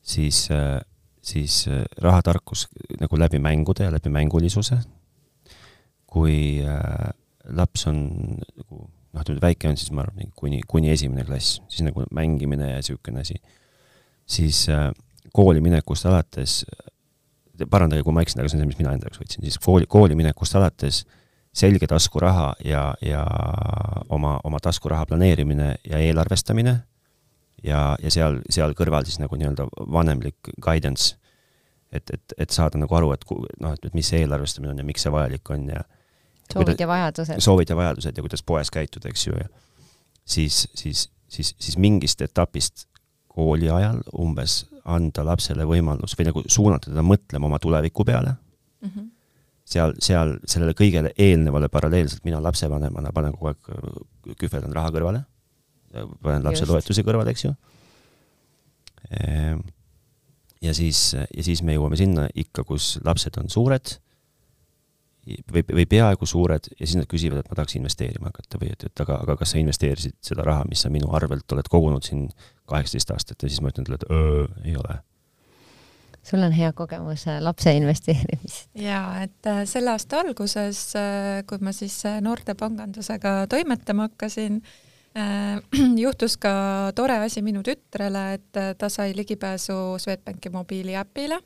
[0.00, 0.46] siis,
[1.20, 1.58] siis
[2.00, 2.66] rahatarkus
[3.00, 4.80] nagu läbi mängude ja läbi mängulisuse.
[6.10, 7.12] kui äh,
[7.54, 7.98] laps on
[8.40, 12.72] nagu noh, ütleme väike on siis ma arvan, kuni, kuni esimene klass, siis nagu mängimine
[12.72, 13.40] ja niisugune asi.
[14.30, 14.90] siis äh,
[15.34, 16.64] kooli minekust alates,
[17.70, 19.88] parandage, kui ma eksin, aga see on see, mis mina enda jaoks võtsin, siis kooli,
[19.90, 21.04] kooli minekust alates
[21.52, 23.24] selge taskuraha ja, ja
[24.08, 26.76] oma, oma taskuraha planeerimine ja eelarvestamine
[27.66, 31.16] ja, ja seal, seal kõrval siis nagu nii-öelda vanemlik guidance,
[31.92, 33.26] et, et, et saada nagu aru, et
[33.60, 35.82] noh, et mis see eelarvestamine on ja miks see vajalik on ja
[36.52, 37.40] soovid ja vajadused.
[37.40, 39.48] soovid ja vajadused ja kuidas poes käituda, eks ju, ja
[40.24, 42.86] siis, siis, siis, siis mingist etapist
[43.30, 48.88] kooli ajal umbes anda lapsele võimalus või nagu suunata teda mõtlema oma tuleviku peale mm.
[48.88, 49.10] -hmm.
[49.64, 55.24] seal, seal sellele kõigele eelnevale paralleelselt mina lapsevanemana panen kogu aeg, kühveldan raha kõrvale
[56.22, 57.54] panen lapsetoetuse kõrvale, eks ju.
[59.10, 59.62] Ehm,
[60.62, 63.96] ja siis, ja siis me jõuame sinna ikka, kus lapsed on suured
[65.52, 68.88] või, või peaaegu suured ja siis nad küsivad, et ma tahaks investeerima hakata või et,
[68.90, 72.28] et aga, aga kas sa investeerisid seda raha, mis sa minu arvelt oled kogunud siin
[72.70, 75.00] kaheksateist aastat ja siis ma ütlen talle, et öö, ei ole
[76.22, 78.68] sul on hea kogemus äh, lapse investeerimist.
[78.74, 84.62] jaa, et äh, selle aasta alguses, äh, kui ma siis noortepangandusega toimetama hakkasin,
[86.04, 86.52] juhtus ka
[86.94, 91.40] tore asi minu tütrele, et ta sai ligipääsu Swedbanki mobiiliäpile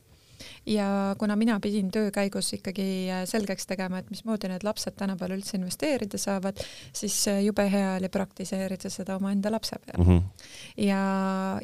[0.67, 5.39] ja kuna mina pidin töö käigus ikkagi äh, selgeks tegema, et mismoodi need lapsed tänapäeval
[5.39, 6.61] üldse investeerida saavad,
[6.93, 10.11] siis jube hea oli praktiseerida seda omaenda lapse peal mm.
[10.11, 10.47] -hmm.
[10.87, 11.03] ja,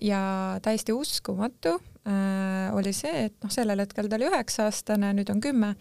[0.03, 0.23] ja
[0.63, 1.77] täiesti uskumatu
[2.07, 5.75] äh, oli see, et noh, sellel hetkel ta oli üheksa-aastane, nüüd on kümme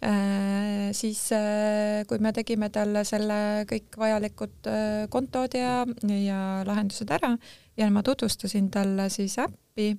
[0.00, 7.10] Äh, siis äh, kui me tegime talle selle kõik vajalikud äh, kontod ja, ja lahendused
[7.10, 7.32] ära
[7.78, 9.96] ja ma tutvustasin talle siis äppi,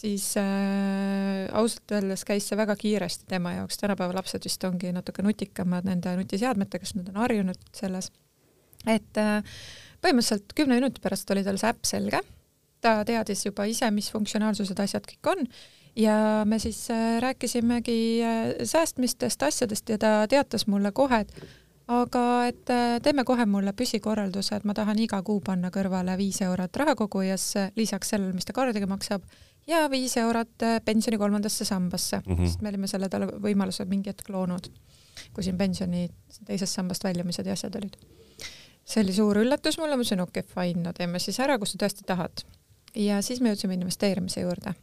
[0.00, 5.24] siis äh, ausalt öeldes käis see väga kiiresti tema jaoks, tänapäeva lapsed vist ongi natuke
[5.26, 8.10] nutikamad nende nutiseadmetega, sest nad on harjunud selles,
[8.88, 9.40] et äh,
[10.00, 12.22] põhimõtteliselt kümne minuti pärast oli tal see äpp selge,
[12.80, 15.46] ta teadis juba ise, mis funktsionaalsused, asjad kõik on.
[15.98, 21.34] Ja me siis äh, rääkisimegi äh, säästmistest asjadest ja ta teatas mulle kohe, et
[21.90, 26.38] aga et äh, teeme kohe mulle püsikorralduse, et ma tahan iga kuu panna kõrvale viis
[26.46, 29.26] eurot rahakogujasse, lisaks sellele, mis ta kaardiga maksab,
[29.66, 32.46] ja viis eurot pensioni kolmandasse sambasse mm, -hmm.
[32.46, 34.70] sest me olime selle talle võimaluse mingi hetk loonud,
[35.34, 36.08] kui siin pensioni
[36.46, 37.96] teisest sambast väljumised ja asjad olid.
[38.84, 41.72] see oli suur üllatus mulle, ma ütlesin okei okay,, fine, no teeme siis ära, kus
[41.72, 42.44] sa tõesti tahad.
[42.94, 44.74] ja siis me jõudsime investeerimise juurde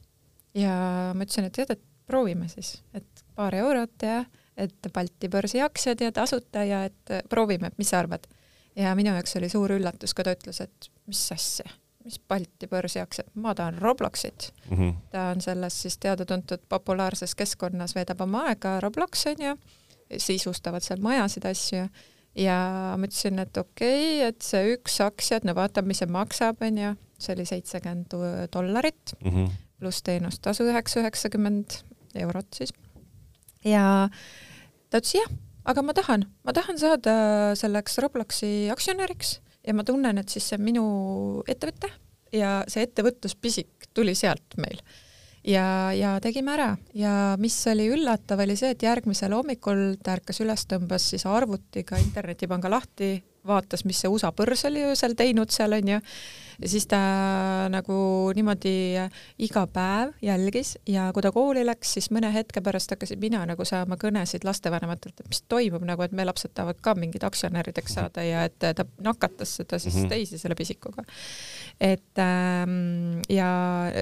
[0.56, 0.74] ja
[1.14, 4.22] ma ütlesin, et tead, et proovime siis, et paar eurot ja
[4.58, 8.26] et Balti börsi aktsiad ja tasuta ja et proovime, mis sa arvad.
[8.76, 11.70] ja minu jaoks oli suur üllatus, kui ta ütles, et mis asja,
[12.08, 14.78] mis Balti börsi aktsiad, ma tahan Robloxit mm.
[14.78, 14.94] -hmm.
[15.12, 19.56] ta on selles siis teada-tuntud populaarses keskkonnas, veedab oma aega, Roblox on ju,
[20.18, 21.88] sisustavad seal majasid, asju
[22.36, 22.58] ja
[22.98, 26.62] ma ütlesin, et okei okay,, et see üks aktsia, et no vaatame, mis see maksab,
[26.62, 28.20] on ju, see oli seitsekümmend
[28.54, 29.32] dollarit mm.
[29.32, 31.80] -hmm pluss teenustasu üheksa, üheksakümmend
[32.24, 32.74] eurot siis.
[33.66, 34.10] ja
[34.90, 35.34] ta ütles jah,
[35.70, 37.18] aga ma tahan, ma tahan saada
[37.60, 39.38] selleks Robloksi aktsionäriks
[39.68, 40.86] ja ma tunnen, et siis see minu
[41.50, 41.92] ettevõte
[42.36, 44.80] ja see ettevõtluspisik tuli sealt meil.
[45.48, 50.42] ja, ja tegime ära ja mis oli üllatav, oli see, et järgmisel hommikul ta ärkas
[50.44, 55.78] üles, tõmbas siis arvutiga internetipanga lahti, vaatas, mis see USA börs oli öösel teinud seal
[55.78, 56.02] onju
[56.62, 57.00] ja siis ta
[57.70, 57.98] nagu
[58.36, 58.74] niimoodi
[59.46, 63.66] iga päev jälgis ja kui ta kooli läks, siis mõne hetke pärast hakkasin mina nagu
[63.66, 68.26] saama kõnesid lastevanematelt, et mis toimub nagu, et meie lapsed tahavad ka mingid aktsionärideks saada
[68.26, 70.10] ja et ta nakatas seda siis mm -hmm.
[70.10, 71.04] teisi selle pisikuga.
[71.82, 73.48] et ähm, ja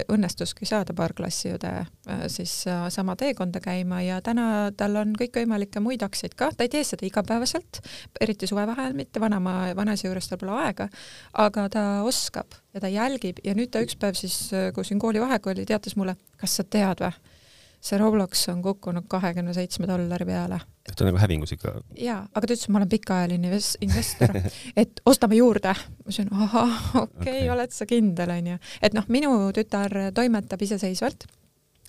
[0.08, 1.72] õnnestuski saada paar klassiõde
[2.08, 6.64] äh, siis äh, sama teekonda käima ja täna tal on kõikvõimalikke muid aktsiaid ka, ta
[6.64, 7.80] ei tee seda igapäevaselt,
[8.20, 10.88] eriti suvevaheajal mitte, vanaema, vanaisa juures tal pole aega,
[11.32, 14.98] aga ta oskab jälgib ja ta jälgib ja nüüd ta üks päev siis, kui siin
[14.98, 17.12] koolivaheaeg oli, teatas mulle, kas sa tead või,
[17.80, 20.60] see Roblox on kukkunud kahekümne seitsme dollari peale.
[20.86, 21.80] ta on nagu hävingus ikka?
[21.98, 24.36] jaa, aga ta ütles, et ma olen pikaajaline investor,
[24.82, 25.74] et ostame juurde.
[25.74, 28.58] ma ütlesin, ahah, okei okay, okay., oled sa kindel, onju.
[28.82, 31.28] et noh, minu tütar toimetab iseseisvalt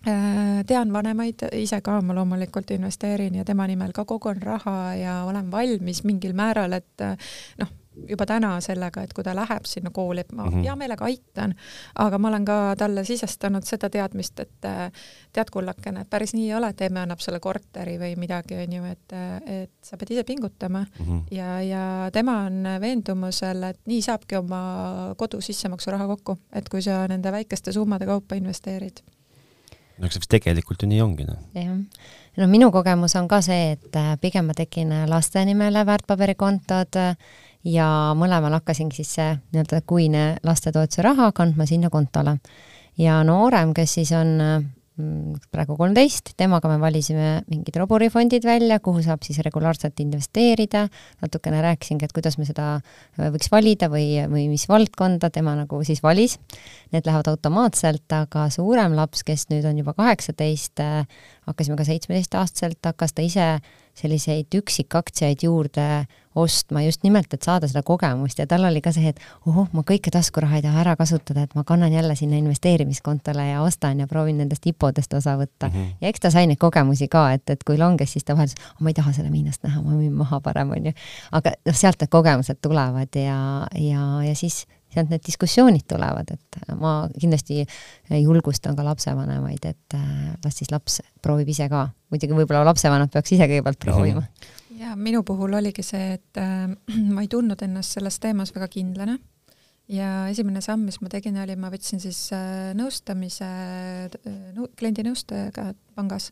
[0.08, 5.18] äh, tean vanemaid, ise ka ma loomulikult investeerin ja tema nimel ka kogun raha ja
[5.26, 7.10] olen valmis mingil määral, et
[7.62, 7.76] noh,
[8.10, 10.64] juba täna sellega, et kui ta läheb sinna kooli, et ma mm -hmm.
[10.64, 11.56] hea meelega aitan,
[11.95, 14.68] aga ma olen ka talle sisestanud seda teadmist, et
[15.34, 18.74] tead, kullakene, et päris nii ei ole, et emme annab sulle korteri või midagi, on
[18.74, 19.14] ju, et,
[19.45, 21.22] et sa pead ise pingutama mm -hmm.
[21.32, 27.08] ja, ja tema on veendumusel, et nii saabki oma kodu sissemaksuraha kokku, et kui sa
[27.08, 29.00] nende väikeste summade kaupa investeerid
[29.98, 31.39] no eks see vist tegelikult ju nii ongi, noh.
[31.58, 31.78] jah.
[32.38, 37.16] no minu kogemus on ka see, et pigem ma tegin laste nimele väärtpaberikontod äh,
[37.68, 37.88] ja
[38.18, 42.38] mõlemal hakkasingi siis see nii-öelda kuine lastetoetuse raha kandma sinna kontole.
[42.97, 49.03] ja noorem, kes siis on mm, praegu kolmteist, temaga me valisime mingid roburifondid välja, kuhu
[49.05, 50.88] saab siis regulaarselt investeerida,
[51.22, 55.82] natukene rääkisingi, et kuidas me seda äh, võiks valida või, või mis valdkonda tema nagu
[55.86, 56.38] siis valis.
[56.95, 62.80] Need lähevad automaatselt, aga suurem laps, kes nüüd on juba kaheksateist, äh, hakkasime ka seitsmeteistaastaselt,
[62.88, 63.51] hakkas ta ise
[63.97, 66.05] selliseid üksikaktsiaid juurde
[66.38, 69.19] ostma just nimelt, et saada seda kogemust ja tal oli ka see, et
[69.49, 73.61] ohoh, ma kõike taskuraha ei taha ära kasutada, et ma kannan jälle sinna investeerimiskontole ja
[73.65, 75.73] ostan ja proovin nendest IPO-dest osa võtta mm.
[75.73, 75.97] -hmm.
[76.01, 78.93] ja eks ta sai neid kogemusi ka, et, et kui longes, siis ta vahel, ma
[78.93, 80.93] ei taha selle miinast näha, ma müün maha parem, onju.
[81.31, 86.59] aga noh, sealt need kogemused tulevad ja, ja, ja siis sealt need diskussioonid tulevad, et
[86.79, 87.65] ma kindlasti
[88.23, 90.05] julgustan ka lapsevanemaid, et äh,
[90.45, 91.89] las siis laps proovib ise ka.
[92.11, 94.25] muidugi võib-olla lapsevanemad peaks ise kõigepealt proovima mm.
[94.25, 96.67] -hmm ja minu puhul oligi see, et äh,
[97.15, 99.17] ma ei tundnud ennast selles teemas väga kindlana
[99.88, 103.49] ja esimene samm, mis ma tegin, oli, ma võtsin siis äh, nõustamise
[104.07, 106.32] äh, kliendi nõustajaga pangas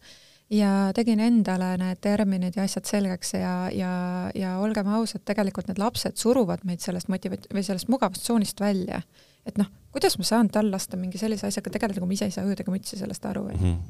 [0.53, 3.93] ja tegin endale need terminid ja asjad selgeks ja, ja,
[4.37, 9.01] ja olgem ausad, tegelikult need lapsed suruvad meid sellest motiva- või sellest mugavustsoonist välja.
[9.45, 12.35] et noh, kuidas ma saan tal lasta mingi sellise asjaga tegeleda, kui ma ise ei
[12.35, 13.57] saa õõdega mütsi sellest aru, onju.
[13.57, 13.81] Mhm.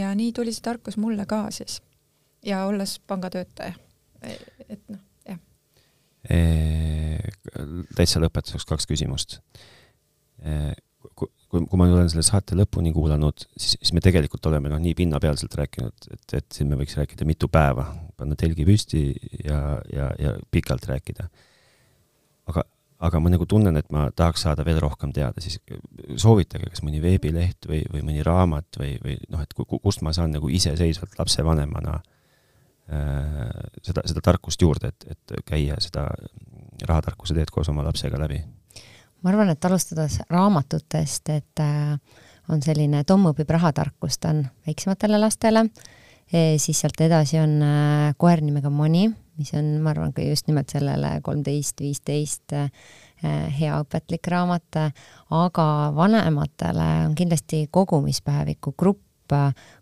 [0.00, 1.80] ja nii tuli see tarkus mulle ka siis.
[2.44, 3.83] ja olles pangatöötaja
[4.68, 5.38] et noh, jah.
[7.96, 9.38] täitsa lõpetuseks kaks küsimust.
[11.14, 14.94] kui, kui ma olen selle saate lõpuni kuulanud, siis, siis me tegelikult oleme noh, nii
[14.98, 17.86] pinnapealselt rääkinud, et, et siin me võiks rääkida mitu päeva,
[18.18, 19.06] panna telgi püsti
[19.44, 19.60] ja,
[19.92, 21.28] ja, ja pikalt rääkida.
[22.50, 22.64] aga,
[23.06, 25.60] aga ma nagu tunnen, et ma tahaks saada veel rohkem teada, siis
[26.20, 30.34] soovitage kas mõni veebileht või, või mõni raamat või, või noh, et kust ma saan
[30.34, 32.10] nagu iseseisvalt lapsevanemana äh,
[32.84, 36.02] seda, seda tarkust juurde, et, et käia seda
[36.84, 38.42] rahatarkuse teed koos oma lapsega läbi?
[39.24, 41.94] ma arvan, et alustades raamatutest, et äh,
[42.52, 45.64] on selline Tom õpib rahatarkust, on väiksematele lastele
[46.58, 49.06] siis sealt edasi on äh, koer nimega Moni,
[49.38, 52.54] mis on, ma arvan, ka just nimelt sellele kolmteist, viisteist
[53.24, 54.78] hea õpetlik raamat,
[55.32, 55.66] aga
[55.96, 59.32] vanematele on kindlasti kogumispäeviku grupp,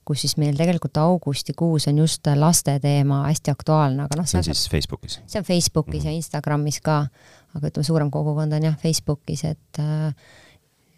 [0.04, 4.46] kus siis meil tegelikult augustikuus on just laste teema hästi aktuaalne, aga noh, see on
[4.48, 5.20] siis Facebookis?
[5.26, 6.12] see on Facebookis mm -hmm.
[6.12, 7.06] ja Instagramis ka,
[7.54, 10.14] aga ütleme, suurem kogukond on jah, Facebookis, et äh,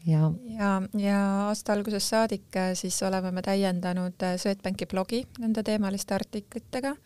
[0.06, 5.62] ja ja, ja aasta algusest saadik äh, siis oleme me täiendanud äh, Swedbanki blogi nende
[5.62, 6.96] teemaliste artiklitega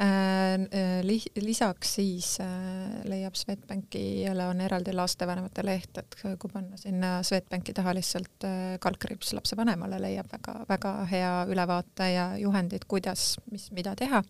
[0.00, 7.74] li-, lisaks siis äh, leiab Swedbankile on eraldi lastevanemate leht, et kui panna sinna Swedbanki
[7.76, 8.46] taha lihtsalt
[8.82, 14.22] kaldkriips lapsevanemale, leiab väga, väga hea ülevaate ja juhendid, kuidas, mis, mida teha.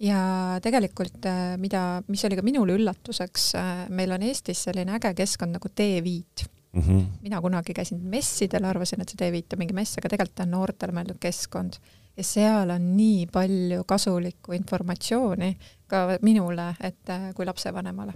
[0.00, 0.20] ja
[0.62, 1.26] tegelikult
[1.58, 3.52] mida, mis oli ka minule üllatuseks,
[3.94, 6.80] meil on Eestis selline äge keskkond nagu T-Viit mm.
[6.82, 7.04] -hmm.
[7.22, 10.50] mina kunagi käisin messidel, arvasin, et see T-Viit on mingi mess, aga tegelikult ta on
[10.50, 11.78] noortele mõeldud keskkond
[12.16, 15.56] ja seal on nii palju kasulikku informatsiooni
[15.86, 18.14] ka minule, et äh, kui lapsevanemale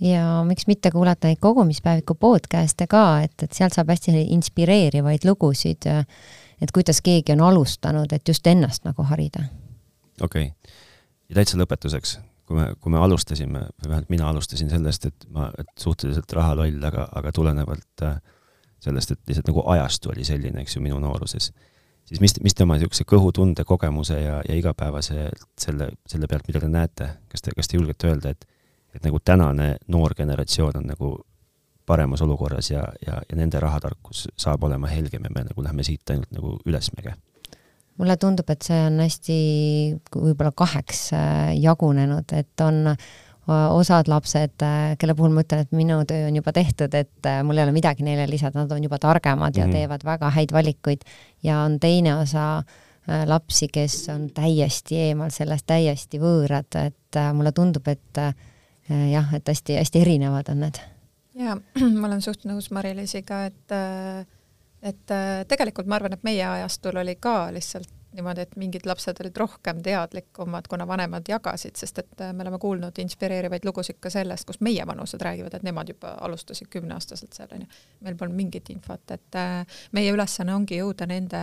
[0.00, 5.88] ja miks mitte kuulata neid kogumispäeviku podcast'e ka, et, et sealt saab hästi inspireerivaid lugusid,
[6.60, 9.44] et kuidas keegi on alustanud, et just ennast nagu harida.
[10.22, 10.74] okei okay.,
[11.28, 12.16] ja täitsa lõpetuseks,
[12.48, 16.80] kui me, kui me alustasime, või vähemalt mina alustasin sellest, et ma, et suhteliselt rahaloll,
[16.84, 18.16] aga, aga tulenevalt äh,
[18.80, 21.52] sellest, et lihtsalt nagu ajastu oli selline, eks ju, minu nooruses
[22.10, 26.62] siis mis, mis te oma niisuguse kõhutunde, kogemuse ja, ja igapäevaselt selle, selle pealt, mida
[26.62, 28.48] te näete, kas te, kas te julgete öelda, et
[28.90, 31.10] et nagu tänane noor generatsioon on nagu
[31.86, 36.10] paremas olukorras ja, ja, ja nende rahatarkus saab olema helgem ja me nagu lähme siit
[36.10, 37.14] ainult nagu ülesmäge?
[38.00, 39.38] mulle tundub, et see on hästi
[40.14, 42.94] võib-olla kaheks äh, jagunenud, et on
[43.48, 44.62] osad lapsed,
[44.98, 48.04] kelle puhul ma ütlen, et minu töö on juba tehtud, et mul ei ole midagi
[48.06, 49.74] neile lisada, nad on juba targemad ja mm -hmm.
[49.74, 51.00] teevad väga häid valikuid
[51.42, 52.62] ja on teine osa
[53.26, 58.18] lapsi, kes on täiesti eemal sellest, täiesti võõrad, et mulle tundub, et
[59.12, 60.80] jah, et hästi-hästi erinevad on need.
[61.34, 61.56] jaa,
[62.00, 63.78] ma olen suht nõus Mari-Liisiga, et
[64.82, 65.12] et
[65.48, 69.80] tegelikult ma arvan, et meie ajastul oli ka lihtsalt niimoodi, et mingid lapsed olid rohkem
[69.82, 74.60] teadlikumad, kuna vanemad jagasid, sest et äh, me oleme kuulnud inspireerivaid lugusid ka sellest, kus
[74.66, 77.68] meie vanused räägivad, et nemad juba alustasid kümneaastaselt seal onju.
[78.00, 81.42] meil polnud mingit infot, et äh, meie ülesanne ongi jõuda nende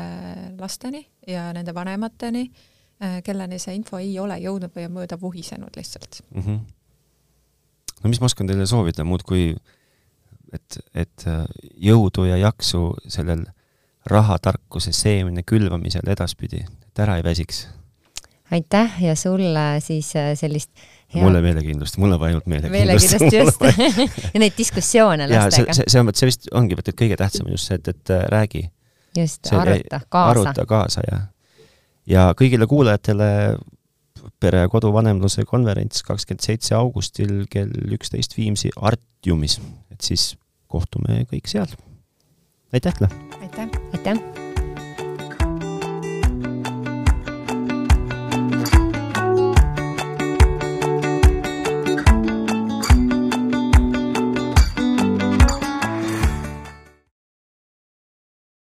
[0.60, 2.44] lasteni ja nende vanemateni,
[3.04, 6.42] äh, kelleni see info ei ole jõudnud või on mööda vuhisenud lihtsalt mm.
[6.42, 6.60] -hmm.
[8.04, 9.54] no mis ma oskan teile soovida muud kui
[10.54, 11.24] et, et
[11.76, 13.46] jõudu ja jaksu sellel
[14.12, 17.68] rahatarkuse seemne külvamisel edaspidi, et ära ei väsiks.
[18.52, 20.72] aitäh ja sulle siis äh, sellist
[21.14, 21.24] head...
[21.24, 23.20] mulle meelekindlust, mulle ainult meelekindlust.
[23.22, 23.62] meelekindlust
[23.94, 25.74] just ja neid diskussioone lastega.
[25.74, 28.68] see, see on, see vist ongi, et kõige tähtsam just see, et, et äh, räägi.
[29.18, 30.30] just, aruta kaasa.
[30.32, 31.20] aruta kaasa ja,
[32.08, 33.32] ja kõigile kuulajatele
[34.40, 39.60] pere ja koduvanemluse konverents kakskümmend seitse augustil kell üksteist Viimsi Artiumis,
[39.92, 40.36] et siis
[40.72, 41.72] kohtume kõik seal.
[42.78, 43.08] Aitäh, Kla!
[43.42, 43.70] aitäh!
[43.94, 44.37] aitäh!